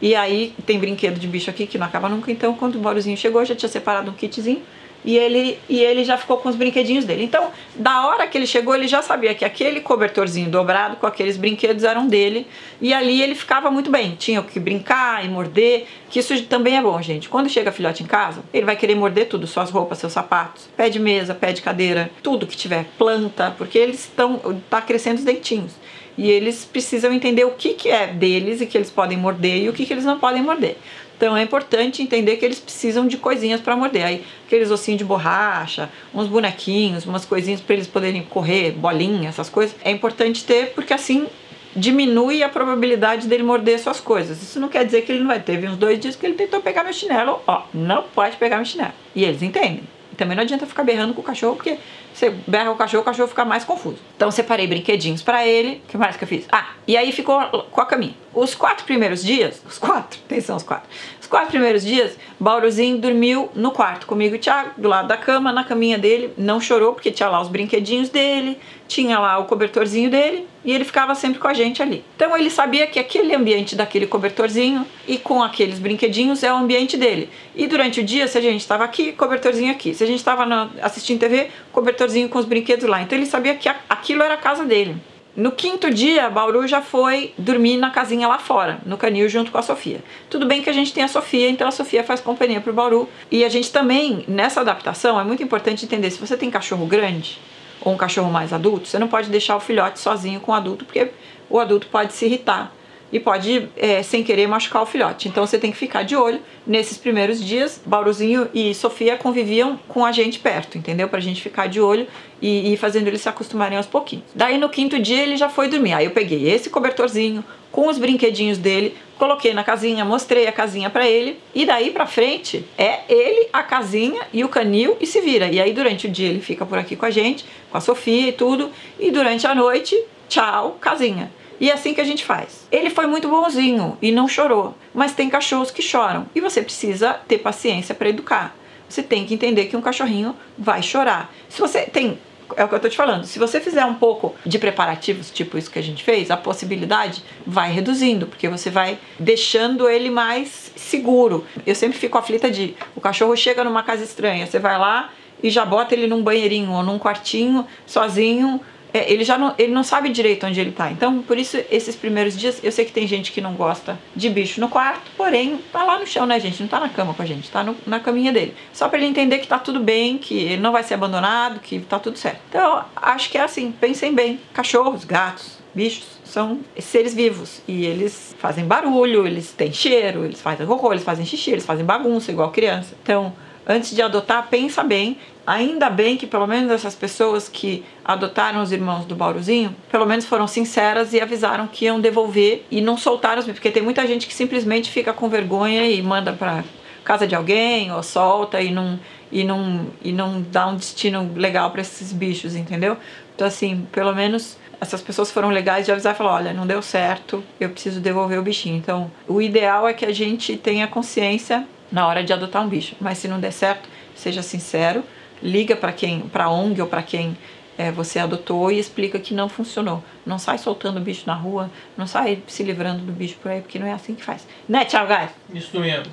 E 0.00 0.14
aí 0.14 0.54
tem 0.66 0.78
brinquedo 0.78 1.18
de 1.18 1.26
bicho 1.26 1.50
aqui 1.50 1.66
que 1.66 1.78
não 1.78 1.86
acaba 1.86 2.08
nunca, 2.08 2.30
então 2.30 2.54
quando 2.54 2.76
o 2.76 2.78
Bauruzinho 2.78 3.16
chegou, 3.16 3.44
já 3.44 3.54
tinha 3.54 3.68
separado 3.68 4.10
um 4.10 4.14
kitzinho 4.14 4.62
e 5.06 5.16
ele, 5.16 5.58
e 5.68 5.78
ele 5.78 6.04
já 6.04 6.18
ficou 6.18 6.36
com 6.38 6.48
os 6.48 6.56
brinquedinhos 6.56 7.04
dele. 7.04 7.22
Então, 7.22 7.50
da 7.76 8.08
hora 8.08 8.26
que 8.26 8.36
ele 8.36 8.46
chegou, 8.46 8.74
ele 8.74 8.88
já 8.88 9.00
sabia 9.00 9.34
que 9.36 9.44
aquele 9.44 9.80
cobertorzinho 9.80 10.50
dobrado 10.50 10.96
com 10.96 11.06
aqueles 11.06 11.36
brinquedos 11.36 11.84
eram 11.84 12.08
dele, 12.08 12.46
e 12.80 12.92
ali 12.92 13.22
ele 13.22 13.36
ficava 13.36 13.70
muito 13.70 13.88
bem. 13.88 14.16
Tinha 14.16 14.42
que 14.42 14.58
brincar 14.58 15.24
e 15.24 15.28
morder, 15.28 15.86
que 16.10 16.18
isso 16.18 16.42
também 16.46 16.76
é 16.76 16.82
bom, 16.82 17.00
gente. 17.00 17.28
Quando 17.28 17.48
chega 17.48 17.70
filhote 17.70 18.02
em 18.02 18.06
casa, 18.06 18.42
ele 18.52 18.66
vai 18.66 18.74
querer 18.74 18.96
morder 18.96 19.28
tudo, 19.28 19.46
suas 19.46 19.70
roupas, 19.70 19.98
seus 19.98 20.12
sapatos, 20.12 20.68
pé 20.76 20.90
de 20.90 20.98
mesa, 20.98 21.34
pé 21.34 21.52
de 21.52 21.62
cadeira, 21.62 22.10
tudo 22.20 22.46
que 22.46 22.56
tiver, 22.56 22.86
planta, 22.98 23.54
porque 23.56 23.78
eles 23.78 24.00
estão 24.00 24.60
tá 24.68 24.82
crescendo 24.82 25.18
os 25.18 25.24
dentinhos. 25.24 25.72
E 26.16 26.30
eles 26.30 26.64
precisam 26.64 27.12
entender 27.12 27.44
o 27.44 27.50
que, 27.50 27.74
que 27.74 27.88
é 27.88 28.06
deles 28.06 28.60
e 28.60 28.66
que 28.66 28.76
eles 28.76 28.90
podem 28.90 29.18
morder 29.18 29.62
e 29.62 29.68
o 29.68 29.72
que, 29.72 29.84
que 29.84 29.92
eles 29.92 30.04
não 30.04 30.18
podem 30.18 30.42
morder. 30.42 30.76
Então 31.16 31.36
é 31.36 31.42
importante 31.42 32.02
entender 32.02 32.36
que 32.36 32.44
eles 32.44 32.58
precisam 32.58 33.06
de 33.06 33.16
coisinhas 33.16 33.60
para 33.60 33.74
morder. 33.74 34.04
Aí 34.04 34.24
aqueles 34.46 34.70
ossinhos 34.70 34.98
de 34.98 35.04
borracha, 35.04 35.88
uns 36.14 36.26
bonequinhos, 36.26 37.06
umas 37.06 37.24
coisinhas 37.24 37.60
para 37.60 37.74
eles 37.74 37.86
poderem 37.86 38.22
correr, 38.22 38.72
bolinha, 38.72 39.28
essas 39.28 39.48
coisas. 39.48 39.74
É 39.82 39.90
importante 39.90 40.44
ter 40.44 40.72
porque 40.74 40.92
assim 40.92 41.26
diminui 41.74 42.42
a 42.42 42.48
probabilidade 42.48 43.26
dele 43.26 43.42
morder 43.42 43.78
suas 43.78 44.00
coisas. 44.00 44.42
Isso 44.42 44.58
não 44.58 44.68
quer 44.68 44.84
dizer 44.84 45.02
que 45.02 45.12
ele 45.12 45.20
não 45.20 45.28
vai. 45.28 45.40
Teve 45.40 45.68
uns 45.68 45.76
dois 45.76 45.98
dias 45.98 46.16
que 46.16 46.24
ele 46.24 46.34
tentou 46.34 46.60
pegar 46.60 46.84
meu 46.84 46.92
chinelo. 46.92 47.42
Ó, 47.46 47.62
não 47.72 48.02
pode 48.02 48.36
pegar 48.36 48.56
meu 48.56 48.64
chinelo. 48.64 48.92
E 49.14 49.24
eles 49.24 49.42
entendem. 49.42 49.82
Também 50.16 50.34
não 50.34 50.42
adianta 50.42 50.66
ficar 50.66 50.82
berrando 50.82 51.12
com 51.12 51.20
o 51.20 51.24
cachorro, 51.24 51.56
porque 51.56 51.76
você 52.16 52.30
berra 52.46 52.70
o 52.70 52.76
cachorro, 52.76 53.02
o 53.02 53.04
cachorro 53.04 53.28
fica 53.28 53.44
mais 53.44 53.62
confuso. 53.62 53.98
Então 54.16 54.30
separei 54.30 54.66
brinquedinhos 54.66 55.22
para 55.22 55.46
ele. 55.46 55.82
O 55.84 55.88
que 55.88 55.98
mais 55.98 56.16
que 56.16 56.24
eu 56.24 56.28
fiz? 56.28 56.46
Ah, 56.50 56.70
e 56.88 56.96
aí 56.96 57.12
ficou 57.12 57.38
com 57.70 57.80
a 57.80 57.84
caminha. 57.84 58.14
Os 58.32 58.54
quatro 58.54 58.86
primeiros 58.86 59.22
dias, 59.22 59.62
os 59.68 59.76
quatro, 59.76 60.18
atenção, 60.24 60.56
os 60.56 60.62
quatro. 60.62 60.88
Os 61.26 61.30
quatro 61.30 61.50
primeiros 61.50 61.84
dias, 61.84 62.16
Bauruzinho 62.38 62.98
dormiu 62.98 63.50
no 63.52 63.72
quarto 63.72 64.06
comigo 64.06 64.36
e 64.36 64.38
Thiago, 64.38 64.80
do 64.80 64.88
lado 64.88 65.08
da 65.08 65.16
cama, 65.16 65.50
na 65.52 65.64
caminha 65.64 65.98
dele. 65.98 66.32
Não 66.38 66.60
chorou, 66.60 66.92
porque 66.92 67.10
tinha 67.10 67.28
lá 67.28 67.40
os 67.40 67.48
brinquedinhos 67.48 68.08
dele, 68.08 68.56
tinha 68.86 69.18
lá 69.18 69.36
o 69.36 69.44
cobertorzinho 69.46 70.08
dele 70.08 70.46
e 70.64 70.72
ele 70.72 70.84
ficava 70.84 71.16
sempre 71.16 71.40
com 71.40 71.48
a 71.48 71.52
gente 71.52 71.82
ali. 71.82 72.04
Então 72.14 72.36
ele 72.36 72.48
sabia 72.48 72.86
que 72.86 73.00
aquele 73.00 73.34
ambiente 73.34 73.74
daquele 73.74 74.06
cobertorzinho 74.06 74.86
e 75.08 75.18
com 75.18 75.42
aqueles 75.42 75.80
brinquedinhos 75.80 76.44
é 76.44 76.52
o 76.52 76.56
ambiente 76.58 76.96
dele. 76.96 77.28
E 77.56 77.66
durante 77.66 77.98
o 77.98 78.04
dia, 78.04 78.28
se 78.28 78.38
a 78.38 78.40
gente 78.40 78.60
estava 78.60 78.84
aqui, 78.84 79.10
cobertorzinho 79.10 79.72
aqui. 79.72 79.94
Se 79.94 80.04
a 80.04 80.06
gente 80.06 80.18
estava 80.18 80.70
assistindo 80.80 81.18
TV, 81.18 81.48
cobertorzinho 81.72 82.28
com 82.28 82.38
os 82.38 82.44
brinquedos 82.44 82.88
lá. 82.88 83.02
Então 83.02 83.18
ele 83.18 83.26
sabia 83.26 83.56
que 83.56 83.68
aquilo 83.88 84.22
era 84.22 84.34
a 84.34 84.38
casa 84.38 84.64
dele. 84.64 84.94
No 85.36 85.52
quinto 85.52 85.90
dia, 85.90 86.30
Bauru 86.30 86.66
já 86.66 86.80
foi 86.80 87.34
dormir 87.36 87.76
na 87.76 87.90
casinha 87.90 88.26
lá 88.26 88.38
fora, 88.38 88.78
no 88.86 88.96
canil, 88.96 89.28
junto 89.28 89.52
com 89.52 89.58
a 89.58 89.62
Sofia. 89.62 90.02
Tudo 90.30 90.46
bem 90.46 90.62
que 90.62 90.70
a 90.70 90.72
gente 90.72 90.94
tem 90.94 91.04
a 91.04 91.08
Sofia, 91.08 91.50
então 91.50 91.68
a 91.68 91.70
Sofia 91.70 92.02
faz 92.02 92.20
companhia 92.22 92.58
pro 92.58 92.72
Bauru. 92.72 93.06
E 93.30 93.44
a 93.44 93.48
gente 93.50 93.70
também, 93.70 94.24
nessa 94.26 94.62
adaptação, 94.62 95.20
é 95.20 95.24
muito 95.24 95.42
importante 95.42 95.84
entender, 95.84 96.10
se 96.10 96.18
você 96.18 96.38
tem 96.38 96.50
cachorro 96.50 96.86
grande 96.86 97.38
ou 97.82 97.92
um 97.92 97.98
cachorro 97.98 98.30
mais 98.30 98.50
adulto, 98.50 98.88
você 98.88 98.98
não 98.98 99.08
pode 99.08 99.28
deixar 99.28 99.56
o 99.56 99.60
filhote 99.60 100.00
sozinho 100.00 100.40
com 100.40 100.52
o 100.52 100.54
adulto, 100.54 100.86
porque 100.86 101.10
o 101.50 101.60
adulto 101.60 101.86
pode 101.88 102.14
se 102.14 102.24
irritar 102.24 102.72
e 103.12 103.20
pode, 103.20 103.68
é, 103.76 104.02
sem 104.02 104.22
querer, 104.22 104.46
machucar 104.46 104.82
o 104.82 104.86
filhote. 104.86 105.28
Então 105.28 105.46
você 105.46 105.58
tem 105.58 105.70
que 105.70 105.76
ficar 105.76 106.02
de 106.02 106.16
olho. 106.16 106.40
Nesses 106.66 106.98
primeiros 106.98 107.42
dias, 107.42 107.80
Bauruzinho 107.84 108.48
e 108.52 108.74
Sofia 108.74 109.16
conviviam 109.16 109.78
com 109.88 110.04
a 110.04 110.12
gente 110.12 110.38
perto, 110.38 110.76
entendeu? 110.76 111.08
Pra 111.08 111.20
gente 111.20 111.40
ficar 111.40 111.68
de 111.68 111.80
olho 111.80 112.06
e 112.42 112.72
ir 112.72 112.76
fazendo 112.76 113.06
eles 113.06 113.20
se 113.20 113.28
acostumarem 113.28 113.76
aos 113.76 113.86
pouquinhos. 113.86 114.24
Daí 114.34 114.58
no 114.58 114.68
quinto 114.68 114.98
dia 114.98 115.22
ele 115.22 115.36
já 115.36 115.48
foi 115.48 115.68
dormir. 115.68 115.92
Aí 115.92 116.04
eu 116.04 116.10
peguei 116.10 116.50
esse 116.50 116.68
cobertorzinho 116.68 117.44
com 117.70 117.88
os 117.88 117.98
brinquedinhos 117.98 118.58
dele, 118.58 118.96
coloquei 119.18 119.52
na 119.52 119.62
casinha, 119.62 120.04
mostrei 120.04 120.46
a 120.46 120.52
casinha 120.52 120.88
para 120.88 121.06
ele 121.06 121.38
e 121.54 121.66
daí 121.66 121.90
para 121.90 122.06
frente 122.06 122.64
é 122.78 123.00
ele, 123.08 123.48
a 123.52 123.62
casinha 123.62 124.22
e 124.32 124.42
o 124.42 124.48
canil 124.48 124.96
e 125.00 125.06
se 125.06 125.20
vira. 125.20 125.46
E 125.48 125.60
aí 125.60 125.72
durante 125.72 126.06
o 126.06 126.10
dia 126.10 126.28
ele 126.28 126.40
fica 126.40 126.64
por 126.64 126.78
aqui 126.78 126.96
com 126.96 127.04
a 127.04 127.10
gente, 127.10 127.44
com 127.70 127.76
a 127.76 127.80
Sofia 127.80 128.28
e 128.28 128.32
tudo, 128.32 128.70
e 128.98 129.10
durante 129.10 129.46
a 129.46 129.54
noite, 129.54 129.94
tchau, 130.28 130.78
casinha. 130.80 131.30
E 131.60 131.70
é 131.70 131.74
assim 131.74 131.94
que 131.94 132.00
a 132.00 132.04
gente 132.04 132.24
faz. 132.24 132.66
Ele 132.70 132.90
foi 132.90 133.06
muito 133.06 133.28
bonzinho 133.28 133.96
e 134.00 134.12
não 134.12 134.28
chorou, 134.28 134.74
mas 134.94 135.12
tem 135.12 135.30
cachorros 135.30 135.70
que 135.70 135.82
choram 135.82 136.26
e 136.34 136.40
você 136.40 136.62
precisa 136.62 137.14
ter 137.26 137.38
paciência 137.38 137.94
para 137.94 138.08
educar. 138.08 138.54
Você 138.88 139.02
tem 139.02 139.24
que 139.24 139.34
entender 139.34 139.66
que 139.66 139.76
um 139.76 139.80
cachorrinho 139.80 140.36
vai 140.56 140.82
chorar. 140.82 141.32
Se 141.48 141.60
você 141.60 141.82
tem 141.82 142.18
é 142.54 142.64
o 142.64 142.68
que 142.68 142.74
eu 142.74 142.80
tô 142.80 142.88
te 142.88 142.96
falando. 142.96 143.24
Se 143.24 143.38
você 143.38 143.60
fizer 143.60 143.84
um 143.84 143.94
pouco 143.94 144.34
de 144.44 144.58
preparativos, 144.58 145.30
tipo 145.30 145.58
isso 145.58 145.70
que 145.70 145.78
a 145.78 145.82
gente 145.82 146.04
fez, 146.04 146.30
a 146.30 146.36
possibilidade 146.36 147.24
vai 147.44 147.72
reduzindo, 147.72 148.26
porque 148.26 148.48
você 148.48 148.70
vai 148.70 148.98
deixando 149.18 149.88
ele 149.88 150.10
mais 150.10 150.70
seguro. 150.76 151.44
Eu 151.66 151.74
sempre 151.74 151.98
fico 151.98 152.16
aflita 152.16 152.50
de 152.50 152.76
o 152.94 153.00
cachorro 153.00 153.36
chega 153.36 153.64
numa 153.64 153.82
casa 153.82 154.04
estranha, 154.04 154.46
você 154.46 154.58
vai 154.58 154.78
lá 154.78 155.10
e 155.42 155.50
já 155.50 155.64
bota 155.64 155.94
ele 155.94 156.06
num 156.06 156.22
banheirinho 156.22 156.70
ou 156.70 156.82
num 156.82 156.98
quartinho 156.98 157.66
sozinho 157.84 158.60
é, 158.92 159.12
ele 159.12 159.24
já 159.24 159.36
não, 159.36 159.54
ele 159.58 159.72
não 159.72 159.82
sabe 159.82 160.08
direito 160.08 160.46
onde 160.46 160.60
ele 160.60 160.72
tá. 160.72 160.90
Então, 160.90 161.22
por 161.22 161.38
isso, 161.38 161.58
esses 161.70 161.94
primeiros 161.94 162.36
dias, 162.36 162.60
eu 162.62 162.72
sei 162.72 162.84
que 162.84 162.92
tem 162.92 163.06
gente 163.06 163.32
que 163.32 163.40
não 163.40 163.54
gosta 163.54 163.98
de 164.14 164.28
bicho 164.28 164.60
no 164.60 164.68
quarto, 164.68 165.10
porém, 165.16 165.58
tá 165.72 165.84
lá 165.84 165.98
no 165.98 166.06
chão, 166.06 166.26
né, 166.26 166.38
gente? 166.40 166.60
Não 166.60 166.68
tá 166.68 166.80
na 166.80 166.88
cama 166.88 167.14
com 167.14 167.22
a 167.22 167.26
gente, 167.26 167.50
tá 167.50 167.62
no, 167.62 167.76
na 167.86 168.00
caminha 168.00 168.32
dele. 168.32 168.54
Só 168.72 168.88
para 168.88 168.98
ele 168.98 169.06
entender 169.06 169.38
que 169.38 169.48
tá 169.48 169.58
tudo 169.58 169.80
bem, 169.80 170.18
que 170.18 170.34
ele 170.34 170.62
não 170.62 170.72
vai 170.72 170.82
ser 170.82 170.94
abandonado, 170.94 171.60
que 171.60 171.78
tá 171.80 171.98
tudo 171.98 172.18
certo. 172.18 172.40
Então, 172.48 172.84
acho 172.96 173.30
que 173.30 173.38
é 173.38 173.42
assim, 173.42 173.72
pensem 173.72 174.14
bem. 174.14 174.40
Cachorros, 174.52 175.04
gatos, 175.04 175.58
bichos 175.74 176.16
são 176.24 176.60
seres 176.78 177.14
vivos 177.14 177.62
e 177.68 177.86
eles 177.86 178.34
fazem 178.38 178.64
barulho, 178.64 179.26
eles 179.26 179.52
têm 179.52 179.72
cheiro, 179.72 180.24
eles 180.24 180.40
fazem 180.40 180.66
cocô, 180.66 180.92
eles 180.92 181.04
fazem 181.04 181.24
xixi, 181.24 181.52
eles 181.52 181.64
fazem 181.64 181.84
bagunça 181.84 182.30
igual 182.30 182.50
criança. 182.50 182.94
Então, 183.02 183.32
antes 183.66 183.94
de 183.94 184.00
adotar, 184.00 184.46
pensa 184.48 184.82
bem. 184.82 185.18
Ainda 185.46 185.88
bem 185.88 186.16
que 186.16 186.26
pelo 186.26 186.46
menos 186.46 186.72
essas 186.72 186.94
pessoas 186.94 187.48
que 187.48 187.84
adotaram 188.04 188.62
os 188.62 188.72
irmãos 188.72 189.04
do 189.04 189.14
Bauruzinho, 189.14 189.74
pelo 189.90 190.04
menos 190.04 190.24
foram 190.24 190.46
sinceras 190.46 191.12
e 191.12 191.20
avisaram 191.20 191.68
que 191.68 191.84
iam 191.84 192.00
devolver 192.00 192.64
e 192.70 192.80
não 192.80 192.96
soltaram 192.96 193.40
os 193.40 193.46
porque 193.46 193.70
tem 193.70 193.82
muita 193.82 194.06
gente 194.06 194.26
que 194.26 194.34
simplesmente 194.34 194.90
fica 194.90 195.12
com 195.12 195.28
vergonha 195.28 195.88
e 195.88 196.02
manda 196.02 196.32
para 196.32 196.64
casa 197.04 197.26
de 197.26 197.36
alguém 197.36 197.92
ou 197.92 198.02
solta 198.02 198.60
e 198.60 198.72
não 198.72 198.98
e 199.30 199.44
não 199.44 199.86
e 200.02 200.12
não 200.12 200.42
dá 200.42 200.66
um 200.66 200.74
destino 200.74 201.30
legal 201.36 201.70
para 201.70 201.80
esses 201.80 202.12
bichos, 202.12 202.56
entendeu? 202.56 202.96
Então 203.34 203.46
assim, 203.46 203.86
pelo 203.92 204.12
menos 204.12 204.58
essas 204.80 205.00
pessoas 205.00 205.30
foram 205.30 205.50
legais 205.50 205.86
de 205.86 205.92
avisar 205.92 206.14
e 206.14 206.18
falar, 206.18 206.34
olha, 206.34 206.52
não 206.52 206.66
deu 206.66 206.82
certo, 206.82 207.42
eu 207.58 207.70
preciso 207.70 208.00
devolver 208.00 208.38
o 208.38 208.42
bichinho. 208.42 208.76
Então, 208.76 209.10
o 209.26 209.40
ideal 209.40 209.88
é 209.88 209.94
que 209.94 210.04
a 210.04 210.12
gente 210.12 210.56
tenha 210.56 210.86
consciência 210.86 211.66
na 211.90 212.06
hora 212.06 212.22
de 212.22 212.32
adotar 212.32 212.62
um 212.62 212.68
bicho. 212.68 212.96
Mas 213.00 213.18
se 213.18 213.28
não 213.28 213.40
der 213.40 213.52
certo, 213.52 213.88
seja 214.14 214.42
sincero, 214.42 215.02
liga 215.42 215.76
para 215.76 215.92
quem, 215.92 216.20
para 216.20 216.48
ONG 216.48 216.80
ou 216.80 216.86
para 216.86 217.02
quem 217.02 217.36
é, 217.78 217.90
você 217.90 218.18
adotou 218.18 218.70
e 218.70 218.78
explica 218.78 219.18
que 219.18 219.34
não 219.34 219.48
funcionou. 219.48 220.02
Não 220.24 220.38
sai 220.38 220.58
soltando 220.58 220.98
o 220.98 221.00
bicho 221.00 221.24
na 221.26 221.34
rua, 221.34 221.70
não 221.96 222.06
sai 222.06 222.42
se 222.46 222.62
livrando 222.62 223.04
do 223.04 223.12
bicho 223.12 223.36
por 223.42 223.50
aí, 223.50 223.60
porque 223.60 223.78
não 223.78 223.86
é 223.86 223.92
assim 223.92 224.14
que 224.14 224.24
faz. 224.24 224.46
Né, 224.68 224.84
Thiago 224.84 225.08
Gás? 225.08 225.30
Isso 225.52 225.78
mesmo. 225.78 226.12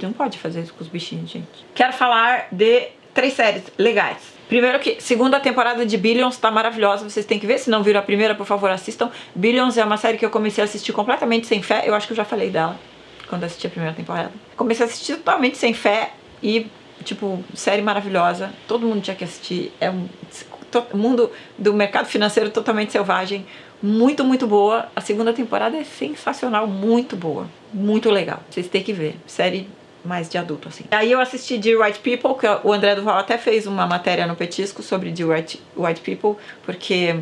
Não 0.00 0.12
pode 0.12 0.38
fazer 0.38 0.62
isso 0.62 0.74
com 0.74 0.82
os 0.82 0.88
bichinhos, 0.88 1.30
gente. 1.30 1.46
Quero 1.74 1.92
falar 1.92 2.48
de 2.52 2.88
três 3.12 3.34
séries 3.34 3.64
legais. 3.76 4.38
Primeiro 4.48 4.78
que 4.78 4.98
segunda 5.00 5.38
temporada 5.38 5.84
de 5.84 5.96
Billions 5.98 6.38
tá 6.38 6.50
maravilhosa, 6.50 7.08
vocês 7.08 7.26
têm 7.26 7.38
que 7.38 7.46
ver, 7.46 7.58
se 7.58 7.68
não 7.68 7.82
viram 7.82 8.00
a 8.00 8.02
primeira, 8.02 8.34
por 8.34 8.46
favor, 8.46 8.70
assistam. 8.70 9.10
Billions 9.34 9.76
é 9.76 9.84
uma 9.84 9.98
série 9.98 10.16
que 10.16 10.24
eu 10.24 10.30
comecei 10.30 10.62
a 10.62 10.64
assistir 10.64 10.92
completamente 10.92 11.46
sem 11.46 11.62
fé, 11.62 11.82
eu 11.84 11.94
acho 11.94 12.06
que 12.06 12.14
eu 12.14 12.16
já 12.16 12.24
falei 12.24 12.48
dela 12.48 12.78
quando 13.28 13.44
assisti 13.44 13.66
a 13.66 13.70
primeira 13.70 13.94
temporada. 13.94 14.30
Comecei 14.56 14.84
a 14.84 14.88
assistir 14.88 15.16
totalmente 15.16 15.56
sem 15.56 15.74
fé 15.74 16.12
e, 16.42 16.66
tipo, 17.04 17.42
série 17.54 17.82
maravilhosa. 17.82 18.50
Todo 18.66 18.86
mundo 18.86 19.02
tinha 19.02 19.16
que 19.16 19.24
assistir. 19.24 19.72
É 19.80 19.90
um 19.90 20.08
mundo 20.94 21.30
do 21.56 21.72
mercado 21.72 22.06
financeiro 22.06 22.50
totalmente 22.50 22.92
selvagem. 22.92 23.46
Muito, 23.82 24.24
muito 24.24 24.46
boa. 24.46 24.88
A 24.94 25.00
segunda 25.00 25.32
temporada 25.32 25.76
é 25.76 25.84
sensacional, 25.84 26.66
muito 26.66 27.16
boa. 27.16 27.46
Muito 27.72 28.10
legal. 28.10 28.40
Vocês 28.50 28.66
têm 28.68 28.82
que 28.82 28.92
ver. 28.92 29.16
Série 29.26 29.68
mais 30.04 30.28
de 30.28 30.38
adulto, 30.38 30.68
assim. 30.68 30.84
Aí 30.90 31.10
eu 31.12 31.20
assisti 31.20 31.58
The 31.58 31.74
Right 31.74 31.98
People, 31.98 32.38
que 32.38 32.46
o 32.66 32.72
André 32.72 32.94
Duval 32.94 33.18
até 33.18 33.36
fez 33.36 33.66
uma 33.66 33.86
matéria 33.86 34.26
no 34.26 34.36
Petisco 34.36 34.82
sobre 34.82 35.12
The 35.12 35.24
Right, 35.24 35.60
White 35.76 36.00
People, 36.00 36.42
porque 36.64 37.20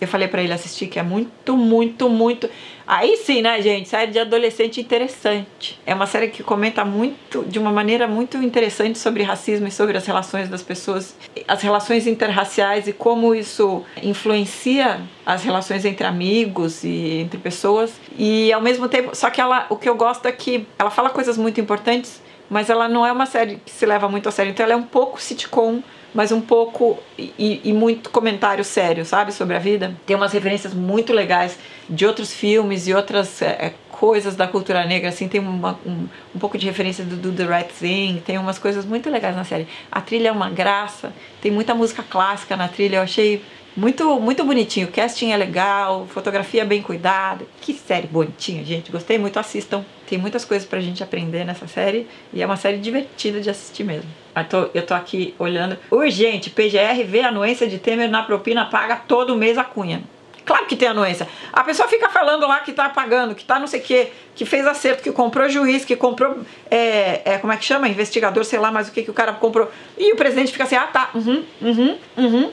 eu 0.00 0.08
falei 0.08 0.28
para 0.28 0.42
ele 0.42 0.52
assistir 0.52 0.86
que 0.86 0.98
é 0.98 1.02
muito, 1.02 1.56
muito, 1.56 2.08
muito. 2.08 2.48
Aí 2.86 3.16
sim, 3.16 3.40
né, 3.40 3.62
gente? 3.62 3.88
Série 3.88 4.10
de 4.10 4.18
adolescente 4.18 4.80
interessante. 4.80 5.80
É 5.86 5.94
uma 5.94 6.06
série 6.06 6.28
que 6.28 6.42
comenta 6.42 6.84
muito, 6.84 7.42
de 7.44 7.58
uma 7.58 7.72
maneira 7.72 8.06
muito 8.06 8.36
interessante 8.38 8.98
sobre 8.98 9.22
racismo 9.22 9.66
e 9.66 9.70
sobre 9.70 9.96
as 9.96 10.04
relações 10.04 10.48
das 10.48 10.62
pessoas, 10.62 11.16
as 11.48 11.62
relações 11.62 12.06
interraciais 12.06 12.86
e 12.86 12.92
como 12.92 13.34
isso 13.34 13.82
influencia 14.02 15.00
as 15.24 15.42
relações 15.42 15.84
entre 15.84 16.06
amigos 16.06 16.84
e 16.84 17.20
entre 17.20 17.38
pessoas. 17.38 17.92
E 18.18 18.52
ao 18.52 18.60
mesmo 18.60 18.88
tempo, 18.88 19.16
só 19.16 19.30
que 19.30 19.40
ela, 19.40 19.66
o 19.70 19.76
que 19.76 19.88
eu 19.88 19.94
gosto 19.94 20.26
é 20.26 20.32
que 20.32 20.66
ela 20.78 20.90
fala 20.90 21.08
coisas 21.08 21.38
muito 21.38 21.60
importantes, 21.60 22.20
mas 22.48 22.70
ela 22.70 22.88
não 22.88 23.06
é 23.06 23.12
uma 23.12 23.26
série 23.26 23.56
que 23.56 23.70
se 23.70 23.86
leva 23.86 24.08
muito 24.08 24.28
a 24.28 24.32
sério. 24.32 24.50
Então 24.50 24.64
ela 24.64 24.74
é 24.74 24.76
um 24.76 24.82
pouco 24.82 25.20
sitcom 25.20 25.82
mas 26.14 26.30
um 26.30 26.40
pouco 26.40 26.96
e, 27.18 27.60
e, 27.64 27.72
muito 27.72 28.08
comentário 28.08 28.64
sério, 28.64 29.04
sabe, 29.04 29.32
sobre 29.32 29.56
a 29.56 29.58
vida. 29.58 29.92
Tem 30.06 30.14
umas 30.14 30.32
referências 30.32 30.72
muito 30.72 31.12
legais 31.12 31.58
de 31.90 32.06
outros 32.06 32.32
filmes 32.32 32.86
e 32.86 32.94
outras 32.94 33.42
é, 33.42 33.74
coisas 33.90 34.36
da 34.36 34.46
cultura 34.46 34.86
negra, 34.86 35.08
assim, 35.08 35.26
tem 35.26 35.40
uma, 35.40 35.78
um, 35.84 36.06
um 36.34 36.38
pouco 36.38 36.56
de 36.56 36.66
referência 36.66 37.04
do, 37.04 37.16
do 37.16 37.32
The 37.32 37.44
Right 37.44 37.74
Thing, 37.74 38.22
tem 38.24 38.38
umas 38.38 38.58
coisas 38.58 38.84
muito 38.84 39.10
legais 39.10 39.34
na 39.34 39.42
série. 39.42 39.66
A 39.90 40.00
trilha 40.00 40.28
é 40.28 40.32
uma 40.32 40.48
graça, 40.48 41.12
tem 41.42 41.50
muita 41.50 41.74
música 41.74 42.04
clássica 42.08 42.56
na 42.56 42.68
trilha, 42.68 42.96
eu 42.96 43.02
achei 43.02 43.42
muito, 43.76 44.20
muito 44.20 44.44
bonitinho. 44.44 44.86
O 44.86 44.90
casting 44.92 45.32
é 45.32 45.36
legal, 45.36 46.06
fotografia 46.06 46.64
bem 46.64 46.80
cuidada. 46.80 47.44
Que 47.60 47.72
série 47.72 48.06
bonitinha, 48.06 48.64
gente. 48.64 48.90
Gostei 48.90 49.18
muito, 49.18 49.38
assistam. 49.38 49.84
Tem 50.06 50.18
muitas 50.18 50.44
coisas 50.44 50.66
pra 50.66 50.80
gente 50.80 51.02
aprender 51.02 51.44
nessa 51.44 51.66
série 51.66 52.06
e 52.32 52.42
é 52.42 52.46
uma 52.46 52.56
série 52.56 52.78
divertida 52.78 53.40
de 53.40 53.50
assistir 53.50 53.84
mesmo. 53.84 54.08
Eu 54.34 54.44
tô, 54.44 54.70
eu 54.74 54.86
tô 54.86 54.94
aqui 54.94 55.34
olhando. 55.38 55.76
Urgente, 55.90 56.50
PGR 56.50 57.04
vê 57.06 57.20
a 57.20 57.28
anuência 57.28 57.66
de 57.66 57.78
Temer 57.78 58.10
na 58.10 58.22
propina, 58.22 58.66
paga 58.66 58.96
todo 58.96 59.36
mês 59.36 59.58
a 59.58 59.64
cunha. 59.64 60.02
Claro 60.44 60.66
que 60.66 60.76
tem 60.76 60.88
anuência. 60.88 61.26
A 61.52 61.64
pessoa 61.64 61.88
fica 61.88 62.08
falando 62.10 62.46
lá 62.46 62.60
que 62.60 62.72
tá 62.72 62.88
pagando, 62.88 63.34
que 63.34 63.44
tá 63.44 63.58
não 63.58 63.66
sei 63.66 63.80
o 63.80 63.82
quê, 63.82 64.12
que 64.34 64.44
fez 64.44 64.66
acerto, 64.66 65.02
que 65.02 65.10
comprou 65.10 65.48
juiz, 65.48 65.84
que 65.84 65.96
comprou. 65.96 66.40
É, 66.70 67.22
é, 67.24 67.38
como 67.38 67.52
é 67.52 67.56
que 67.56 67.64
chama? 67.64 67.88
Investigador, 67.88 68.44
sei 68.44 68.58
lá 68.58 68.70
mais 68.70 68.88
o 68.88 68.92
que, 68.92 69.02
que 69.02 69.10
o 69.10 69.14
cara 69.14 69.32
comprou. 69.32 69.70
E 69.96 70.12
o 70.12 70.16
presidente 70.16 70.52
fica 70.52 70.64
assim: 70.64 70.76
ah, 70.76 70.86
tá, 70.86 71.10
uhum, 71.14 71.42
uhum, 71.62 71.98
uhum. 72.18 72.52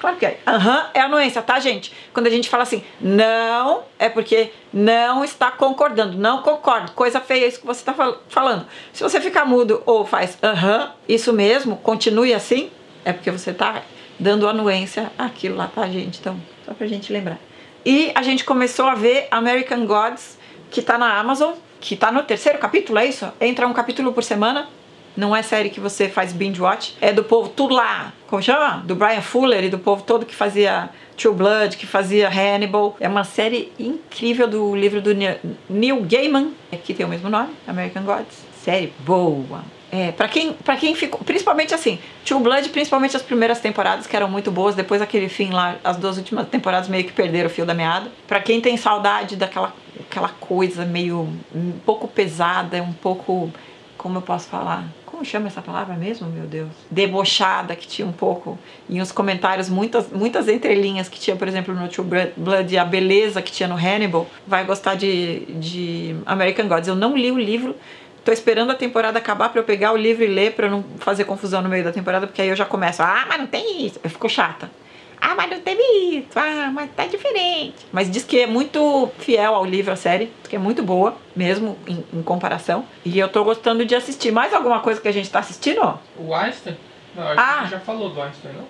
Claro 0.00 0.16
que 0.16 0.24
é. 0.24 0.40
Aham, 0.46 0.78
uhum, 0.78 0.84
é 0.94 1.00
anuência, 1.00 1.42
tá, 1.42 1.60
gente? 1.60 1.92
Quando 2.14 2.26
a 2.26 2.30
gente 2.30 2.48
fala 2.48 2.62
assim, 2.62 2.82
não, 2.98 3.82
é 3.98 4.08
porque 4.08 4.50
não 4.72 5.22
está 5.22 5.50
concordando, 5.50 6.16
não 6.16 6.40
concordo. 6.40 6.92
Coisa 6.92 7.20
feia 7.20 7.46
isso 7.46 7.60
que 7.60 7.66
você 7.66 7.80
está 7.80 7.92
fal 7.92 8.22
falando. 8.28 8.66
Se 8.94 9.02
você 9.02 9.20
ficar 9.20 9.44
mudo 9.44 9.82
ou 9.84 10.06
faz 10.06 10.38
aham, 10.42 10.84
uhum, 10.84 10.88
isso 11.06 11.34
mesmo, 11.34 11.76
continue 11.76 12.32
assim, 12.32 12.70
é 13.04 13.12
porque 13.12 13.30
você 13.30 13.50
está 13.50 13.82
dando 14.18 14.48
anuência 14.48 15.12
àquilo 15.18 15.56
lá, 15.56 15.68
tá, 15.68 15.86
gente? 15.86 16.18
Então, 16.18 16.40
só 16.64 16.72
pra 16.72 16.86
gente 16.86 17.12
lembrar. 17.12 17.38
E 17.84 18.10
a 18.14 18.22
gente 18.22 18.42
começou 18.42 18.86
a 18.86 18.94
ver 18.94 19.28
American 19.30 19.84
Gods, 19.84 20.38
que 20.70 20.80
tá 20.80 20.96
na 20.96 21.18
Amazon, 21.18 21.52
que 21.78 21.94
tá 21.94 22.10
no 22.10 22.22
terceiro 22.22 22.58
capítulo, 22.58 22.98
é 22.98 23.06
isso? 23.06 23.30
Entra 23.38 23.66
um 23.66 23.72
capítulo 23.74 24.12
por 24.14 24.24
semana. 24.24 24.66
Não 25.20 25.36
é 25.36 25.42
série 25.42 25.68
que 25.68 25.78
você 25.78 26.08
faz 26.08 26.32
binge 26.32 26.62
watch. 26.62 26.96
É 26.98 27.12
do 27.12 27.22
povo 27.22 27.50
tudo 27.50 27.74
lá. 27.74 28.10
Como 28.26 28.42
chama? 28.42 28.82
Do 28.86 28.96
Brian 28.96 29.20
Fuller 29.20 29.64
e 29.64 29.68
do 29.68 29.78
povo 29.78 30.02
todo 30.02 30.24
que 30.24 30.34
fazia 30.34 30.88
True 31.14 31.34
Blood, 31.34 31.76
que 31.76 31.86
fazia 31.86 32.30
Hannibal. 32.30 32.96
É 32.98 33.06
uma 33.06 33.22
série 33.22 33.70
incrível 33.78 34.48
do 34.48 34.74
livro 34.74 35.02
do 35.02 35.10
Neil 35.68 36.02
Gaiman, 36.10 36.52
que 36.82 36.94
tem 36.94 37.04
o 37.04 37.08
mesmo 37.10 37.28
nome, 37.28 37.50
American 37.68 38.02
Gods. 38.02 38.34
Série 38.64 38.94
boa. 39.00 39.62
É, 39.92 40.10
para 40.10 40.26
quem, 40.26 40.54
pra 40.54 40.74
quem 40.76 40.94
ficou, 40.94 41.20
principalmente 41.20 41.74
assim, 41.74 41.98
True 42.24 42.40
Blood, 42.40 42.70
principalmente 42.70 43.14
as 43.14 43.22
primeiras 43.22 43.60
temporadas 43.60 44.06
que 44.06 44.16
eram 44.16 44.30
muito 44.30 44.50
boas, 44.50 44.74
depois 44.74 45.02
aquele 45.02 45.28
fim 45.28 45.50
lá, 45.50 45.76
as 45.84 45.98
duas 45.98 46.16
últimas 46.16 46.48
temporadas 46.48 46.88
meio 46.88 47.04
que 47.04 47.12
perderam 47.12 47.48
o 47.48 47.52
fio 47.52 47.66
da 47.66 47.74
meada. 47.74 48.10
Para 48.26 48.40
quem 48.40 48.58
tem 48.58 48.78
saudade 48.78 49.36
daquela 49.36 49.74
aquela 50.08 50.30
coisa 50.30 50.86
meio 50.86 51.28
um 51.54 51.72
pouco 51.84 52.08
pesada, 52.08 52.82
um 52.82 52.92
pouco, 52.92 53.52
como 53.98 54.16
eu 54.16 54.22
posso 54.22 54.48
falar, 54.48 54.86
como 55.20 55.24
chama 55.26 55.48
essa 55.48 55.60
palavra 55.60 55.96
mesmo, 55.96 56.26
meu 56.30 56.46
Deus? 56.46 56.70
Debochada, 56.90 57.76
que 57.76 57.86
tinha 57.86 58.08
um 58.08 58.12
pouco, 58.12 58.58
em 58.88 59.02
uns 59.02 59.12
comentários, 59.12 59.68
muitas, 59.68 60.08
muitas 60.10 60.48
entrelinhas 60.48 61.10
que 61.10 61.20
tinha, 61.20 61.36
por 61.36 61.46
exemplo, 61.46 61.74
no 61.74 61.86
True 61.88 62.06
Blood, 62.34 62.78
a 62.78 62.84
beleza 62.86 63.42
que 63.42 63.52
tinha 63.52 63.68
no 63.68 63.76
Hannibal, 63.76 64.26
vai 64.46 64.64
gostar 64.64 64.94
de, 64.94 65.40
de 65.56 66.16
American 66.24 66.66
Gods. 66.66 66.88
Eu 66.88 66.94
não 66.94 67.16
li 67.16 67.30
o 67.30 67.38
livro, 67.38 67.76
Tô 68.22 68.32
esperando 68.32 68.70
a 68.70 68.74
temporada 68.74 69.18
acabar 69.18 69.48
para 69.48 69.60
eu 69.60 69.64
pegar 69.64 69.92
o 69.92 69.96
livro 69.96 70.22
e 70.22 70.26
ler 70.26 70.52
para 70.52 70.68
não 70.68 70.84
fazer 70.98 71.24
confusão 71.24 71.62
no 71.62 71.70
meio 71.70 71.82
da 71.82 71.90
temporada, 71.90 72.26
porque 72.26 72.42
aí 72.42 72.48
eu 72.48 72.56
já 72.56 72.66
começo, 72.66 73.02
ah, 73.02 73.24
mas 73.26 73.38
não 73.38 73.46
tem 73.46 73.86
isso. 73.86 73.98
Eu 74.04 74.10
fico 74.10 74.28
chata. 74.28 74.70
Ah, 75.20 75.34
mas 75.34 75.50
não 75.50 75.60
teve 75.60 75.82
isso. 75.82 76.28
Ah, 76.34 76.70
mas 76.72 76.90
tá 76.92 77.06
diferente. 77.06 77.76
Mas 77.92 78.10
diz 78.10 78.24
que 78.24 78.40
é 78.40 78.46
muito 78.46 79.10
fiel 79.18 79.54
ao 79.54 79.64
livro, 79.64 79.92
a 79.92 79.96
série. 79.96 80.32
que 80.48 80.56
é 80.56 80.58
muito 80.58 80.82
boa, 80.82 81.16
mesmo 81.36 81.76
em, 81.86 82.04
em, 82.12 82.22
comparação. 82.22 82.84
E 83.04 83.18
eu 83.18 83.28
tô 83.28 83.44
gostando 83.44 83.84
de 83.84 83.94
assistir. 83.94 84.32
Mais 84.32 84.54
alguma 84.54 84.80
coisa 84.80 85.00
que 85.00 85.08
a 85.08 85.12
gente 85.12 85.30
tá 85.30 85.40
assistindo? 85.40 85.98
O 86.16 86.34
Einstein? 86.34 86.76
Não, 87.14 87.22
a 87.22 87.34
ah. 87.36 87.66
já 87.66 87.78
falou 87.80 88.08
do 88.10 88.20
Einstein, 88.20 88.52
não? 88.54 88.64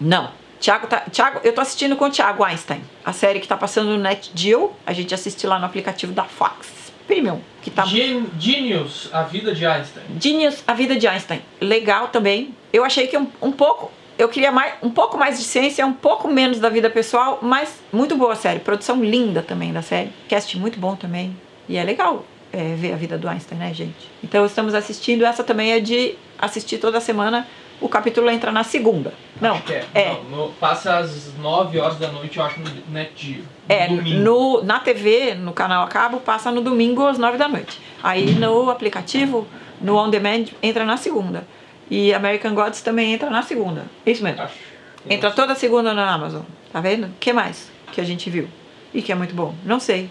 Não. 0.00 0.30
Thiago, 0.60 0.86
tá, 0.86 1.00
Thiago, 1.10 1.40
eu 1.42 1.54
tô 1.54 1.60
assistindo 1.60 1.96
com 1.96 2.04
o 2.04 2.10
Thiago 2.10 2.44
Einstein. 2.44 2.82
A 3.04 3.12
série 3.12 3.40
que 3.40 3.48
tá 3.48 3.56
passando 3.56 3.90
no 3.90 3.98
NetGeo. 3.98 4.72
A 4.86 4.92
gente 4.92 5.14
assiste 5.14 5.46
lá 5.46 5.58
no 5.58 5.66
aplicativo 5.66 6.12
da 6.12 6.24
Fox. 6.24 6.92
Premium. 7.06 7.40
Que 7.62 7.70
tá... 7.70 7.84
Genius, 7.84 9.08
a 9.12 9.22
vida 9.22 9.54
de 9.54 9.66
Einstein. 9.66 10.04
Genius, 10.20 10.62
a 10.66 10.74
vida 10.74 10.96
de 10.96 11.08
Einstein. 11.08 11.42
Legal 11.60 12.08
também. 12.08 12.54
Eu 12.72 12.84
achei 12.84 13.06
que 13.06 13.16
um, 13.16 13.26
um 13.42 13.50
pouco 13.50 13.90
eu 14.20 14.28
queria 14.28 14.52
mais, 14.52 14.74
um 14.82 14.90
pouco 14.90 15.16
mais 15.16 15.38
de 15.38 15.44
ciência, 15.44 15.84
um 15.86 15.92
pouco 15.92 16.28
menos 16.28 16.58
da 16.58 16.68
vida 16.68 16.90
pessoal, 16.90 17.38
mas 17.40 17.80
muito 17.92 18.16
boa 18.16 18.34
a 18.34 18.36
série. 18.36 18.60
Produção 18.60 19.02
linda 19.02 19.42
também 19.42 19.72
da 19.72 19.80
série. 19.80 20.12
Cast 20.28 20.58
muito 20.58 20.78
bom 20.78 20.94
também. 20.94 21.34
E 21.68 21.76
é 21.76 21.82
legal 21.82 22.24
é, 22.52 22.74
ver 22.74 22.92
a 22.92 22.96
vida 22.96 23.16
do 23.16 23.28
Einstein, 23.28 23.58
né, 23.58 23.72
gente? 23.72 24.10
Então 24.22 24.44
estamos 24.44 24.74
assistindo. 24.74 25.24
Essa 25.24 25.42
também 25.42 25.72
é 25.72 25.80
de 25.80 26.16
assistir 26.38 26.78
toda 26.78 27.00
semana 27.00 27.46
o 27.80 27.88
capítulo 27.88 28.28
entra 28.28 28.52
na 28.52 28.62
segunda. 28.62 29.14
Não, 29.40 29.56
é. 29.68 29.84
é. 29.94 30.08
Não, 30.12 30.24
no, 30.24 30.52
passa 30.52 30.98
às 30.98 31.34
9 31.38 31.80
horas 31.80 31.96
da 31.96 32.08
noite, 32.08 32.36
eu 32.36 32.44
acho, 32.44 32.60
no 32.60 32.68
NetGeo. 32.92 33.42
É, 33.68 33.88
no, 33.88 34.62
na 34.62 34.80
TV, 34.80 35.34
no 35.34 35.52
canal 35.52 35.84
a 35.84 35.88
cabo, 35.88 36.20
passa 36.20 36.50
no 36.50 36.60
domingo 36.60 37.06
às 37.06 37.16
9 37.16 37.38
da 37.38 37.48
noite. 37.48 37.80
Aí 38.02 38.32
no 38.34 38.68
aplicativo, 38.68 39.46
no 39.80 39.96
On 39.96 40.10
Demand, 40.10 40.44
entra 40.62 40.84
na 40.84 40.98
segunda. 40.98 41.44
E 41.90 42.14
American 42.14 42.54
Gods 42.54 42.80
também 42.82 43.12
entra 43.12 43.28
na 43.28 43.42
segunda. 43.42 43.84
Isso 44.06 44.22
mesmo. 44.22 44.42
Acho. 44.42 44.54
Entra 45.08 45.30
toda 45.30 45.54
segunda 45.54 45.92
na 45.92 46.08
Amazon. 46.12 46.42
Tá 46.72 46.80
vendo? 46.80 47.06
O 47.06 47.12
que 47.18 47.32
mais 47.32 47.70
que 47.92 48.00
a 48.00 48.04
gente 48.04 48.30
viu? 48.30 48.48
E 48.94 49.02
que 49.02 49.10
é 49.10 49.14
muito 49.14 49.34
bom? 49.34 49.54
Não 49.64 49.80
sei. 49.80 50.10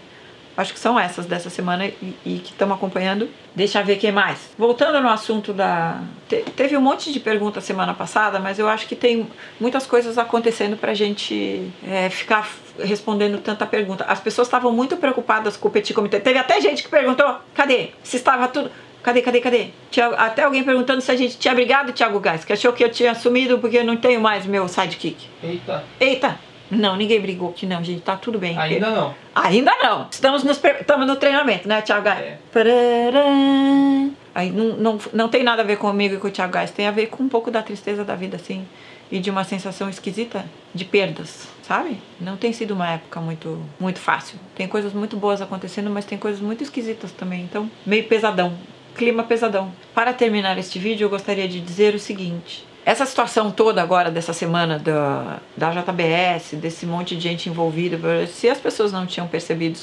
Acho 0.56 0.74
que 0.74 0.80
são 0.80 0.98
essas 0.98 1.24
dessa 1.24 1.48
semana 1.48 1.86
e, 1.86 2.14
e 2.26 2.38
que 2.38 2.52
estamos 2.52 2.76
acompanhando. 2.76 3.30
Deixa 3.54 3.80
eu 3.80 3.84
ver 3.84 3.96
quem 3.96 4.12
mais. 4.12 4.50
Voltando 4.58 5.00
no 5.00 5.08
assunto 5.08 5.54
da. 5.54 6.02
Te, 6.28 6.44
teve 6.54 6.76
um 6.76 6.80
monte 6.82 7.12
de 7.12 7.20
perguntas 7.20 7.64
semana 7.64 7.94
passada, 7.94 8.38
mas 8.38 8.58
eu 8.58 8.68
acho 8.68 8.86
que 8.86 8.96
tem 8.96 9.26
muitas 9.58 9.86
coisas 9.86 10.18
acontecendo 10.18 10.76
pra 10.76 10.92
gente 10.92 11.70
é, 11.86 12.10
ficar 12.10 12.46
respondendo 12.78 13.38
tanta 13.38 13.64
pergunta. 13.64 14.04
As 14.04 14.20
pessoas 14.20 14.48
estavam 14.48 14.72
muito 14.72 14.96
preocupadas 14.98 15.56
com 15.56 15.68
o 15.68 15.70
Petit 15.70 15.94
Comitê. 15.94 16.20
Teve 16.20 16.38
até 16.38 16.60
gente 16.60 16.82
que 16.82 16.90
perguntou: 16.90 17.38
cadê? 17.54 17.90
Se 18.02 18.16
estava 18.16 18.46
tudo. 18.48 18.70
Cadê, 19.02 19.22
cadê, 19.22 19.40
cadê? 19.40 19.66
Tinha, 19.90 20.08
até 20.08 20.42
alguém 20.42 20.62
perguntando 20.62 21.00
se 21.00 21.10
a 21.10 21.16
gente 21.16 21.38
tinha 21.38 21.54
brigado, 21.54 21.92
Thiago 21.92 22.20
Gás, 22.20 22.44
que 22.44 22.52
achou 22.52 22.72
que 22.72 22.84
eu 22.84 22.90
tinha 22.90 23.14
sumido 23.14 23.58
porque 23.58 23.78
eu 23.78 23.84
não 23.84 23.96
tenho 23.96 24.20
mais 24.20 24.44
meu 24.46 24.68
sidekick. 24.68 25.26
Eita. 25.42 25.84
Eita! 25.98 26.38
Não, 26.70 26.96
ninguém 26.96 27.20
brigou 27.20 27.50
aqui 27.50 27.66
não, 27.66 27.82
gente. 27.82 28.02
Tá 28.02 28.16
tudo 28.16 28.38
bem. 28.38 28.56
Ainda 28.56 28.90
não. 28.90 29.14
Ainda 29.34 29.72
não. 29.82 30.06
Estamos, 30.10 30.44
nos, 30.44 30.62
estamos 30.62 31.06
no 31.06 31.16
treinamento, 31.16 31.66
né, 31.66 31.82
Thiago 31.82 32.04
Gás? 32.04 32.20
É. 32.20 32.38
Aí 34.32 34.50
não, 34.50 34.76
não, 34.76 34.98
não 35.12 35.28
tem 35.28 35.42
nada 35.42 35.62
a 35.62 35.64
ver 35.64 35.76
comigo 35.76 36.14
e 36.14 36.18
com 36.18 36.28
o 36.28 36.30
Thiago 36.30 36.52
Gás. 36.52 36.70
Tem 36.70 36.86
a 36.86 36.92
ver 36.92 37.06
com 37.06 37.24
um 37.24 37.28
pouco 37.28 37.50
da 37.50 37.62
tristeza 37.62 38.04
da 38.04 38.14
vida, 38.14 38.36
assim. 38.36 38.66
E 39.10 39.18
de 39.18 39.28
uma 39.28 39.42
sensação 39.42 39.90
esquisita 39.90 40.44
de 40.72 40.84
perdas, 40.84 41.48
sabe? 41.62 42.00
Não 42.20 42.36
tem 42.36 42.52
sido 42.52 42.72
uma 42.72 42.88
época 42.92 43.20
muito, 43.20 43.60
muito 43.80 43.98
fácil. 43.98 44.38
Tem 44.54 44.68
coisas 44.68 44.92
muito 44.92 45.16
boas 45.16 45.42
acontecendo, 45.42 45.90
mas 45.90 46.04
tem 46.04 46.16
coisas 46.16 46.40
muito 46.40 46.62
esquisitas 46.62 47.10
também. 47.10 47.42
Então, 47.42 47.68
meio 47.84 48.04
pesadão. 48.04 48.56
Clima 49.00 49.22
pesadão. 49.22 49.72
Para 49.94 50.12
terminar 50.12 50.58
este 50.58 50.78
vídeo, 50.78 51.06
eu 51.06 51.08
gostaria 51.08 51.48
de 51.48 51.58
dizer 51.58 51.94
o 51.94 51.98
seguinte. 51.98 52.66
Essa 52.84 53.06
situação 53.06 53.50
toda 53.50 53.80
agora, 53.80 54.10
dessa 54.10 54.34
semana 54.34 54.78
da, 54.78 55.38
da 55.56 55.70
JBS, 55.70 56.52
desse 56.60 56.84
monte 56.84 57.16
de 57.16 57.22
gente 57.22 57.48
envolvida, 57.48 57.98
se 58.26 58.46
as 58.46 58.58
pessoas 58.58 58.92
não 58.92 59.06
tinham 59.06 59.26
percebido, 59.26 59.78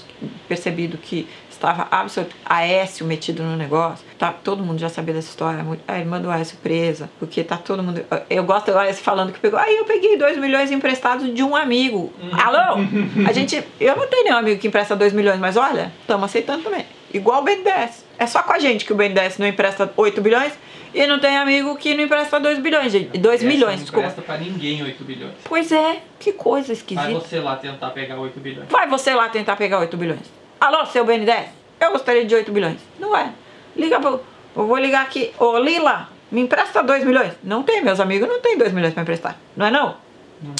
percebido 0.47 0.99
que 0.99 1.27
estava 1.49 1.88
absolutamente 1.89 2.39
Aécio 2.45 3.08
metido 3.08 3.41
no 3.41 3.58
negócio, 3.58 4.06
tá, 4.19 4.32
todo 4.32 4.63
mundo 4.63 4.77
já 4.77 4.88
sabia 4.88 5.15
dessa 5.15 5.30
história, 5.30 5.65
a 5.88 5.97
irmã 5.97 6.21
do 6.21 6.30
Aécio 6.30 6.56
presa, 6.62 7.10
porque 7.17 7.43
tá 7.43 7.58
todo 7.58 7.82
mundo. 7.82 8.06
Eu 8.30 8.43
gosto 8.43 8.71
do 8.71 8.77
Aécio 8.77 9.03
falando 9.03 9.34
que 9.34 9.39
pegou. 9.39 9.60
Aí 9.60 9.77
eu 9.77 9.86
peguei 9.86 10.15
2 10.15 10.38
milhões 10.38 10.69
emprestados 10.69 11.34
de 11.34 11.41
um 11.41 11.56
amigo. 11.56 12.13
Alô? 12.34 12.84
A 13.27 13.34
gente. 13.34 13.63
Eu 13.80 13.95
não 13.95 14.06
tenho 14.06 14.25
nenhum 14.25 14.38
amigo 14.38 14.62
que 14.62 14.67
empresta 14.67 14.95
2 14.95 15.12
milhões, 15.12 15.39
mas 15.39 15.58
olha, 15.58 15.91
estamos 16.03 16.25
aceitando 16.25 16.62
também. 16.62 16.86
Igual 17.17 17.41
o 17.41 17.43
BNDES. 17.43 18.06
É 18.17 18.25
só 18.25 18.41
com 18.41 18.53
a 18.53 18.60
gente 18.60 18.86
que 18.86 18.93
o 18.93 18.95
BNDES 18.95 19.38
não 19.38 19.47
empresta 19.47 19.91
8 19.95 20.21
bilhões 20.21 20.53
e 20.93 21.06
não 21.06 21.19
tem 21.19 21.38
amigo 21.38 21.75
que 21.75 21.93
não 21.93 22.03
empresta 22.03 22.39
2 22.39 22.60
bilhões, 22.60 22.91
gente. 22.91 23.17
2 23.17 23.43
milhões, 23.43 23.75
não 23.75 23.82
desculpa. 23.84 24.08
Não 24.08 24.12
empresta 24.12 24.21
pra 24.21 24.38
ninguém 24.38 24.84
8 24.84 25.03
bilhões. 25.03 25.34
Pois 25.43 25.71
é, 25.71 26.01
que 26.19 26.32
coisa 26.32 26.73
esquisita. 26.73 27.08
Vai 27.08 27.13
você 27.13 27.39
lá 27.39 27.56
tentar 27.56 27.89
pegar 27.89 28.17
8 28.17 28.39
bilhões. 28.39 28.69
Vai 28.69 28.88
você 28.88 29.13
lá 29.13 29.30
tentar 29.30 29.56
pegar 29.56 29.80
8 29.80 29.97
bilhões. 29.97 30.32
Alô, 30.60 30.86
seu 30.86 31.06
BNDES? 31.06 31.49
Eu 31.80 31.91
gostaria 31.91 32.25
de 32.25 32.34
8 32.34 32.51
bilhões. 32.51 32.80
Não 32.99 33.15
é. 33.15 33.32
Liga 33.75 33.99
pro... 33.99 34.21
Eu 34.56 34.65
vou 34.65 34.77
ligar 34.77 35.03
aqui. 35.03 35.32
Ô, 35.38 35.60
Lila, 35.60 36.10
me 36.32 36.41
empresta 36.41 36.82
2 36.82 37.03
milhões. 37.03 37.34
Não 37.43 37.62
tem, 37.62 37.84
meus 37.84 37.99
amigos 37.99 38.27
não 38.27 38.39
tem 38.39 38.58
2 38.58 38.73
milhões 38.73 38.93
pra 38.93 39.03
emprestar. 39.03 39.38
Não 39.56 39.67
é 39.67 39.71
não? 39.71 39.95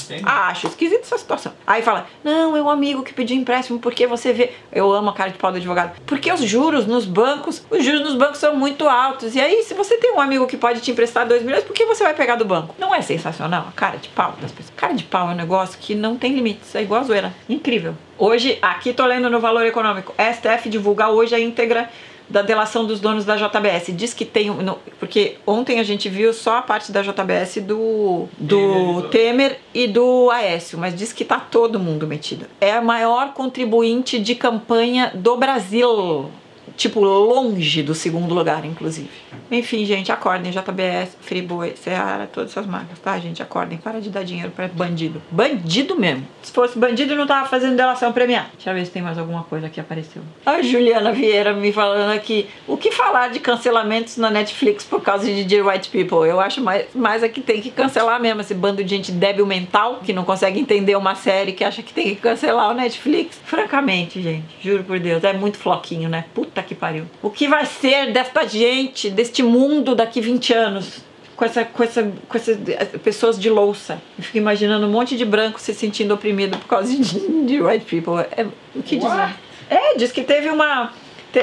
Tem? 0.06 0.20
Acho 0.24 0.66
esquisita 0.66 1.02
essa 1.02 1.18
situação. 1.18 1.52
Aí 1.66 1.82
fala, 1.82 2.06
não, 2.24 2.56
é 2.56 2.62
um 2.62 2.68
amigo 2.68 3.02
que 3.02 3.12
pediu 3.12 3.36
empréstimo 3.36 3.78
porque 3.78 4.06
você 4.06 4.32
vê. 4.32 4.52
Eu 4.72 4.92
amo 4.92 5.10
a 5.10 5.12
cara 5.12 5.30
de 5.30 5.38
pau 5.38 5.50
do 5.50 5.58
advogado. 5.58 6.00
Porque 6.06 6.32
os 6.32 6.40
juros 6.40 6.86
nos 6.86 7.04
bancos, 7.04 7.64
os 7.70 7.84
juros 7.84 8.00
nos 8.00 8.14
bancos 8.14 8.38
são 8.38 8.56
muito 8.56 8.88
altos. 8.88 9.34
E 9.34 9.40
aí, 9.40 9.62
se 9.62 9.74
você 9.74 9.96
tem 9.96 10.12
um 10.12 10.20
amigo 10.20 10.46
que 10.46 10.56
pode 10.56 10.80
te 10.80 10.90
emprestar 10.90 11.26
2 11.26 11.42
milhões, 11.42 11.64
por 11.64 11.72
que 11.72 11.84
você 11.84 12.02
vai 12.02 12.14
pegar 12.14 12.36
do 12.36 12.44
banco? 12.44 12.74
Não 12.78 12.94
é 12.94 13.00
sensacional 13.02 13.66
a 13.68 13.72
cara 13.72 13.96
de 13.98 14.08
pau 14.08 14.34
das 14.40 14.50
pessoas. 14.50 14.72
Cara 14.76 14.94
de 14.94 15.04
pau 15.04 15.28
é 15.28 15.32
um 15.32 15.36
negócio 15.36 15.78
que 15.80 15.94
não 15.94 16.16
tem 16.16 16.34
limites. 16.34 16.74
É 16.74 16.82
igual 16.82 17.00
a 17.00 17.04
zoeira. 17.04 17.32
Incrível. 17.48 17.94
Hoje, 18.16 18.58
aqui 18.60 18.92
tô 18.92 19.06
lendo 19.06 19.30
no 19.30 19.38
Valor 19.38 19.64
Econômico. 19.64 20.14
STF 20.18 20.68
divulga 20.68 21.08
hoje 21.08 21.34
a 21.34 21.40
íntegra 21.40 21.88
da 22.28 22.42
delação 22.42 22.84
dos 22.84 23.00
donos 23.00 23.24
da 23.24 23.36
JBS. 23.36 23.92
Diz 23.92 24.12
que 24.12 24.24
tem. 24.24 24.50
um- 24.50 24.62
no- 24.62 24.78
porque 25.00 25.36
ontem 25.46 25.80
a 25.80 25.82
gente 25.82 26.08
viu 26.08 26.32
só 26.32 26.58
a 26.58 26.62
parte 26.62 26.92
da 26.92 27.00
JBS 27.02 27.60
do, 27.60 28.28
do 28.38 29.08
Temer 29.10 29.58
e 29.72 29.86
do 29.86 30.30
Aécio, 30.30 30.78
mas 30.78 30.94
diz 30.94 31.12
que 31.12 31.24
tá 31.24 31.38
todo 31.40 31.78
mundo 31.80 32.06
metido. 32.06 32.46
É 32.60 32.72
a 32.72 32.82
maior 32.82 33.32
contribuinte 33.32 34.18
de 34.18 34.34
campanha 34.34 35.10
do 35.14 35.36
Brasil. 35.36 36.30
Tipo, 36.78 37.00
longe 37.00 37.82
do 37.82 37.92
segundo 37.92 38.32
lugar, 38.32 38.64
inclusive. 38.64 39.10
Enfim, 39.50 39.84
gente, 39.84 40.12
acordem. 40.12 40.52
JBS, 40.52 41.16
Friboi, 41.20 41.74
Seara, 41.74 42.28
todas 42.32 42.52
essas 42.52 42.66
marcas, 42.66 43.00
tá, 43.00 43.18
gente? 43.18 43.42
Acordem. 43.42 43.76
Para 43.78 44.00
de 44.00 44.08
dar 44.08 44.22
dinheiro 44.22 44.52
pra 44.52 44.68
bandido. 44.68 45.20
Bandido 45.28 45.98
mesmo. 45.98 46.24
Se 46.40 46.52
fosse 46.52 46.78
bandido, 46.78 47.16
não 47.16 47.26
tava 47.26 47.48
fazendo 47.48 47.76
delação 47.76 48.12
premiada. 48.12 48.46
Deixa 48.54 48.70
eu 48.70 48.74
ver 48.74 48.86
se 48.86 48.92
tem 48.92 49.02
mais 49.02 49.18
alguma 49.18 49.42
coisa 49.42 49.68
que 49.68 49.80
apareceu. 49.80 50.22
A 50.46 50.62
Juliana 50.62 51.10
Vieira 51.10 51.52
me 51.52 51.72
falando 51.72 52.12
aqui. 52.12 52.48
O 52.64 52.76
que 52.76 52.92
falar 52.92 53.28
de 53.30 53.40
cancelamentos 53.40 54.16
na 54.16 54.30
Netflix 54.30 54.84
por 54.84 55.02
causa 55.02 55.26
de 55.26 55.42
Dear 55.42 55.66
White 55.66 55.88
People? 55.88 56.28
Eu 56.28 56.38
acho 56.38 56.62
mais, 56.62 56.86
mais 56.94 57.24
é 57.24 57.28
que 57.28 57.40
tem 57.40 57.60
que 57.60 57.72
cancelar 57.72 58.20
mesmo 58.20 58.40
esse 58.40 58.54
bando 58.54 58.84
de 58.84 58.90
gente 58.90 59.10
débil 59.10 59.46
mental 59.46 59.98
que 60.04 60.12
não 60.12 60.24
consegue 60.24 60.60
entender 60.60 60.94
uma 60.94 61.16
série 61.16 61.50
que 61.50 61.64
acha 61.64 61.82
que 61.82 61.92
tem 61.92 62.14
que 62.14 62.16
cancelar 62.16 62.70
o 62.70 62.74
Netflix. 62.74 63.40
Francamente, 63.44 64.22
gente, 64.22 64.46
juro 64.62 64.84
por 64.84 65.00
Deus, 65.00 65.24
é 65.24 65.32
muito 65.32 65.58
floquinho, 65.58 66.08
né? 66.08 66.26
Puta 66.32 66.67
que 66.68 66.74
pariu. 66.74 67.06
O 67.22 67.30
que 67.30 67.48
vai 67.48 67.64
ser 67.64 68.12
desta 68.12 68.46
gente, 68.46 69.10
deste 69.10 69.42
mundo 69.42 69.94
daqui 69.94 70.20
20 70.20 70.52
anos? 70.52 71.00
Com 71.34 71.44
essa, 71.44 71.64
com 71.64 71.82
essa, 71.82 72.02
com 72.28 72.36
essas 72.36 72.58
eh, 72.68 72.84
pessoas 73.02 73.38
de 73.38 73.48
louça. 73.48 74.02
Eu 74.18 74.24
fico 74.24 74.38
imaginando 74.38 74.86
um 74.86 74.90
monte 74.90 75.16
de 75.16 75.24
branco 75.24 75.60
se 75.60 75.72
sentindo 75.72 76.12
oprimido 76.12 76.58
por 76.58 76.66
causa 76.66 76.94
de, 76.94 77.46
de 77.46 77.62
white 77.62 77.84
people. 77.84 78.14
É, 78.36 78.44
o 78.74 78.82
que 78.82 78.96
dizer? 78.96 79.34
É, 79.70 79.96
diz 79.96 80.10
que 80.12 80.22
teve 80.22 80.50
uma. 80.50 80.92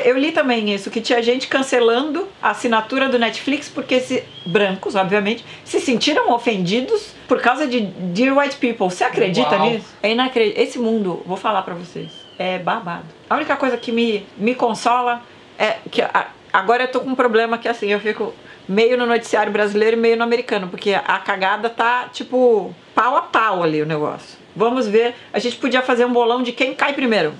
Eu 0.03 0.17
li 0.17 0.31
também 0.31 0.73
isso, 0.73 0.89
que 0.89 0.99
tinha 0.99 1.21
gente 1.23 1.47
cancelando 1.47 2.27
a 2.41 2.49
assinatura 2.49 3.07
do 3.07 3.17
Netflix 3.17 3.69
porque 3.69 3.99
se, 4.01 4.23
brancos, 4.45 4.95
obviamente, 4.95 5.45
se 5.63 5.79
sentiram 5.79 6.31
ofendidos 6.33 7.13
por 7.27 7.39
causa 7.39 7.65
de 7.65 7.81
Dear 7.81 8.37
White 8.37 8.57
People. 8.57 8.89
Você 8.89 9.03
acredita 9.03 9.55
Uau. 9.55 9.69
nisso? 9.69 9.85
É 10.03 10.11
inacreditável. 10.11 10.63
Esse 10.63 10.77
mundo, 10.77 11.23
vou 11.25 11.37
falar 11.37 11.61
pra 11.61 11.73
vocês, 11.73 12.11
é 12.37 12.59
babado. 12.59 13.14
A 13.29 13.35
única 13.35 13.55
coisa 13.55 13.77
que 13.77 13.91
me, 13.91 14.25
me 14.37 14.53
consola 14.55 15.21
é 15.57 15.77
que 15.91 16.01
a- 16.01 16.27
agora 16.53 16.83
eu 16.83 16.87
tô 16.91 16.99
com 17.01 17.09
um 17.09 17.15
problema 17.15 17.57
que 17.57 17.67
assim, 17.67 17.87
eu 17.87 17.99
fico 17.99 18.33
meio 18.67 18.97
no 18.97 19.05
noticiário 19.05 19.51
brasileiro 19.51 19.95
e 19.95 19.99
meio 19.99 20.17
no 20.17 20.23
americano, 20.23 20.67
porque 20.67 20.93
a 20.93 21.19
cagada 21.19 21.69
tá 21.69 22.09
tipo 22.11 22.73
pau 22.93 23.15
a 23.15 23.21
pau 23.21 23.63
ali 23.63 23.81
o 23.81 23.85
negócio. 23.85 24.37
Vamos 24.55 24.87
ver, 24.87 25.13
a 25.33 25.39
gente 25.39 25.57
podia 25.57 25.81
fazer 25.81 26.05
um 26.05 26.13
bolão 26.13 26.41
de 26.41 26.51
quem 26.51 26.73
cai 26.73 26.93
primeiro. 26.93 27.33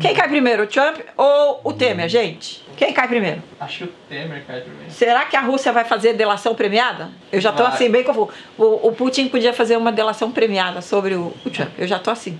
Quem 0.00 0.14
cai 0.14 0.28
primeiro, 0.28 0.62
o 0.62 0.66
Trump 0.66 0.98
ou 1.16 1.60
o 1.64 1.72
Temer, 1.72 2.08
gente? 2.08 2.64
Quem 2.76 2.92
cai 2.94 3.06
primeiro? 3.08 3.42
Acho 3.58 3.78
que 3.78 3.84
o 3.84 3.92
Temer 4.08 4.44
cai 4.46 4.60
primeiro. 4.60 4.90
Será 4.90 5.24
que 5.26 5.36
a 5.36 5.40
Rússia 5.40 5.72
vai 5.72 5.84
fazer 5.84 6.14
delação 6.14 6.54
premiada? 6.54 7.10
Eu 7.30 7.40
já 7.40 7.52
tô 7.52 7.62
Vai. 7.64 7.72
assim, 7.72 7.90
bem 7.90 8.02
confuso. 8.04 8.30
O, 8.56 8.88
o 8.88 8.92
Putin 8.92 9.28
podia 9.28 9.52
fazer 9.52 9.76
uma 9.76 9.92
delação 9.92 10.30
premiada 10.30 10.80
sobre 10.80 11.14
o, 11.14 11.34
o 11.44 11.50
Trump. 11.50 11.70
Eu 11.78 11.86
já 11.86 11.98
tô 11.98 12.10
assim. 12.10 12.38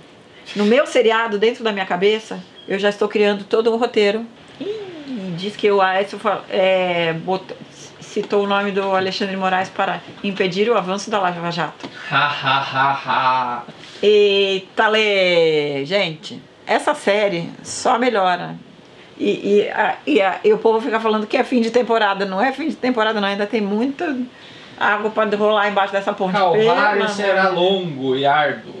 No 0.55 0.65
meu 0.65 0.87
seriado, 0.87 1.37
dentro 1.37 1.63
da 1.63 1.71
minha 1.71 1.85
cabeça, 1.85 2.39
eu 2.73 2.79
já 2.79 2.89
estou 2.89 3.07
criando 3.07 3.43
todo 3.43 3.73
um 3.73 3.77
roteiro. 3.77 4.25
Ih, 4.59 5.33
diz 5.37 5.55
que 5.55 5.69
o 5.69 5.81
Aécio 5.81 6.19
é, 6.49 7.13
botou- 7.13 7.57
citou 7.99 8.43
o 8.43 8.47
nome 8.47 8.71
do 8.71 8.81
Alexandre 8.95 9.35
Moraes 9.37 9.69
para 9.69 10.01
impedir 10.23 10.69
o 10.69 10.77
avanço 10.77 11.09
da 11.11 11.19
Lava 11.19 11.51
Jato. 11.51 11.89
Ha 12.11 12.17
ha 12.17 12.59
ha 12.59 12.91
ha. 13.05 13.63
Eita, 14.01 14.87
Lê! 14.87 15.85
Gente, 15.85 16.41
essa 16.65 16.93
série 16.95 17.49
só 17.63 17.97
melhora. 17.99 18.55
E, 19.17 19.57
e, 19.59 19.69
a- 19.69 19.95
e, 20.07 20.21
a- 20.21 20.39
e 20.43 20.51
o 20.53 20.57
povo 20.57 20.81
fica 20.81 20.99
falando 20.99 21.27
que 21.27 21.37
é 21.37 21.43
fim 21.43 21.61
de 21.61 21.71
temporada. 21.71 22.25
Não 22.25 22.41
é 22.41 22.51
fim 22.51 22.69
de 22.69 22.75
temporada, 22.75 23.19
não. 23.21 23.27
Ainda 23.27 23.45
tem 23.45 23.61
muita 23.61 24.17
água 24.79 25.11
para 25.11 25.35
rolar 25.37 25.69
embaixo 25.69 25.93
dessa 25.93 26.11
ponte. 26.13 26.33
Calvário 26.33 27.03
amor 27.03 27.09
será 27.09 27.49
longo 27.49 28.15
e 28.15 28.25
árduo. 28.25 28.73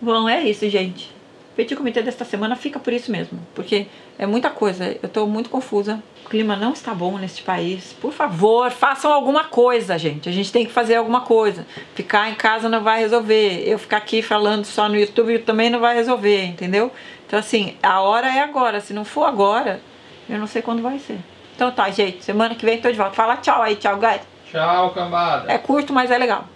Bom, 0.00 0.28
é 0.28 0.42
isso, 0.42 0.68
gente. 0.68 1.13
Petit 1.56 1.76
Comitê 1.76 2.02
desta 2.02 2.24
semana 2.24 2.56
fica 2.56 2.78
por 2.78 2.92
isso 2.92 3.12
mesmo. 3.12 3.38
Porque 3.54 3.86
é 4.18 4.26
muita 4.26 4.50
coisa. 4.50 4.96
Eu 5.02 5.08
tô 5.08 5.26
muito 5.26 5.48
confusa. 5.48 6.02
O 6.26 6.28
clima 6.28 6.56
não 6.56 6.72
está 6.72 6.92
bom 6.92 7.16
neste 7.16 7.42
país. 7.42 7.92
Por 8.00 8.12
favor, 8.12 8.70
façam 8.70 9.12
alguma 9.12 9.44
coisa, 9.44 9.96
gente. 9.98 10.28
A 10.28 10.32
gente 10.32 10.50
tem 10.50 10.66
que 10.66 10.72
fazer 10.72 10.96
alguma 10.96 11.20
coisa. 11.20 11.66
Ficar 11.94 12.28
em 12.30 12.34
casa 12.34 12.68
não 12.68 12.82
vai 12.82 13.00
resolver. 13.00 13.62
Eu 13.66 13.78
ficar 13.78 13.98
aqui 13.98 14.20
falando 14.20 14.64
só 14.64 14.88
no 14.88 14.96
YouTube 14.96 15.38
também 15.40 15.70
não 15.70 15.78
vai 15.78 15.94
resolver, 15.94 16.44
entendeu? 16.44 16.90
Então, 17.26 17.38
assim, 17.38 17.76
a 17.82 18.00
hora 18.00 18.26
é 18.26 18.40
agora. 18.40 18.80
Se 18.80 18.92
não 18.92 19.04
for 19.04 19.24
agora, 19.24 19.80
eu 20.28 20.38
não 20.38 20.46
sei 20.46 20.60
quando 20.60 20.82
vai 20.82 20.98
ser. 20.98 21.18
Então 21.54 21.70
tá, 21.70 21.88
gente. 21.90 22.24
Semana 22.24 22.54
que 22.54 22.64
vem 22.66 22.80
tô 22.80 22.90
de 22.90 22.98
volta. 22.98 23.14
Fala 23.14 23.36
tchau 23.36 23.62
aí, 23.62 23.76
tchau, 23.76 23.96
guys. 23.96 24.20
Tchau, 24.50 24.90
cambada. 24.90 25.52
É 25.52 25.58
curto, 25.58 25.92
mas 25.92 26.10
é 26.10 26.18
legal. 26.18 26.48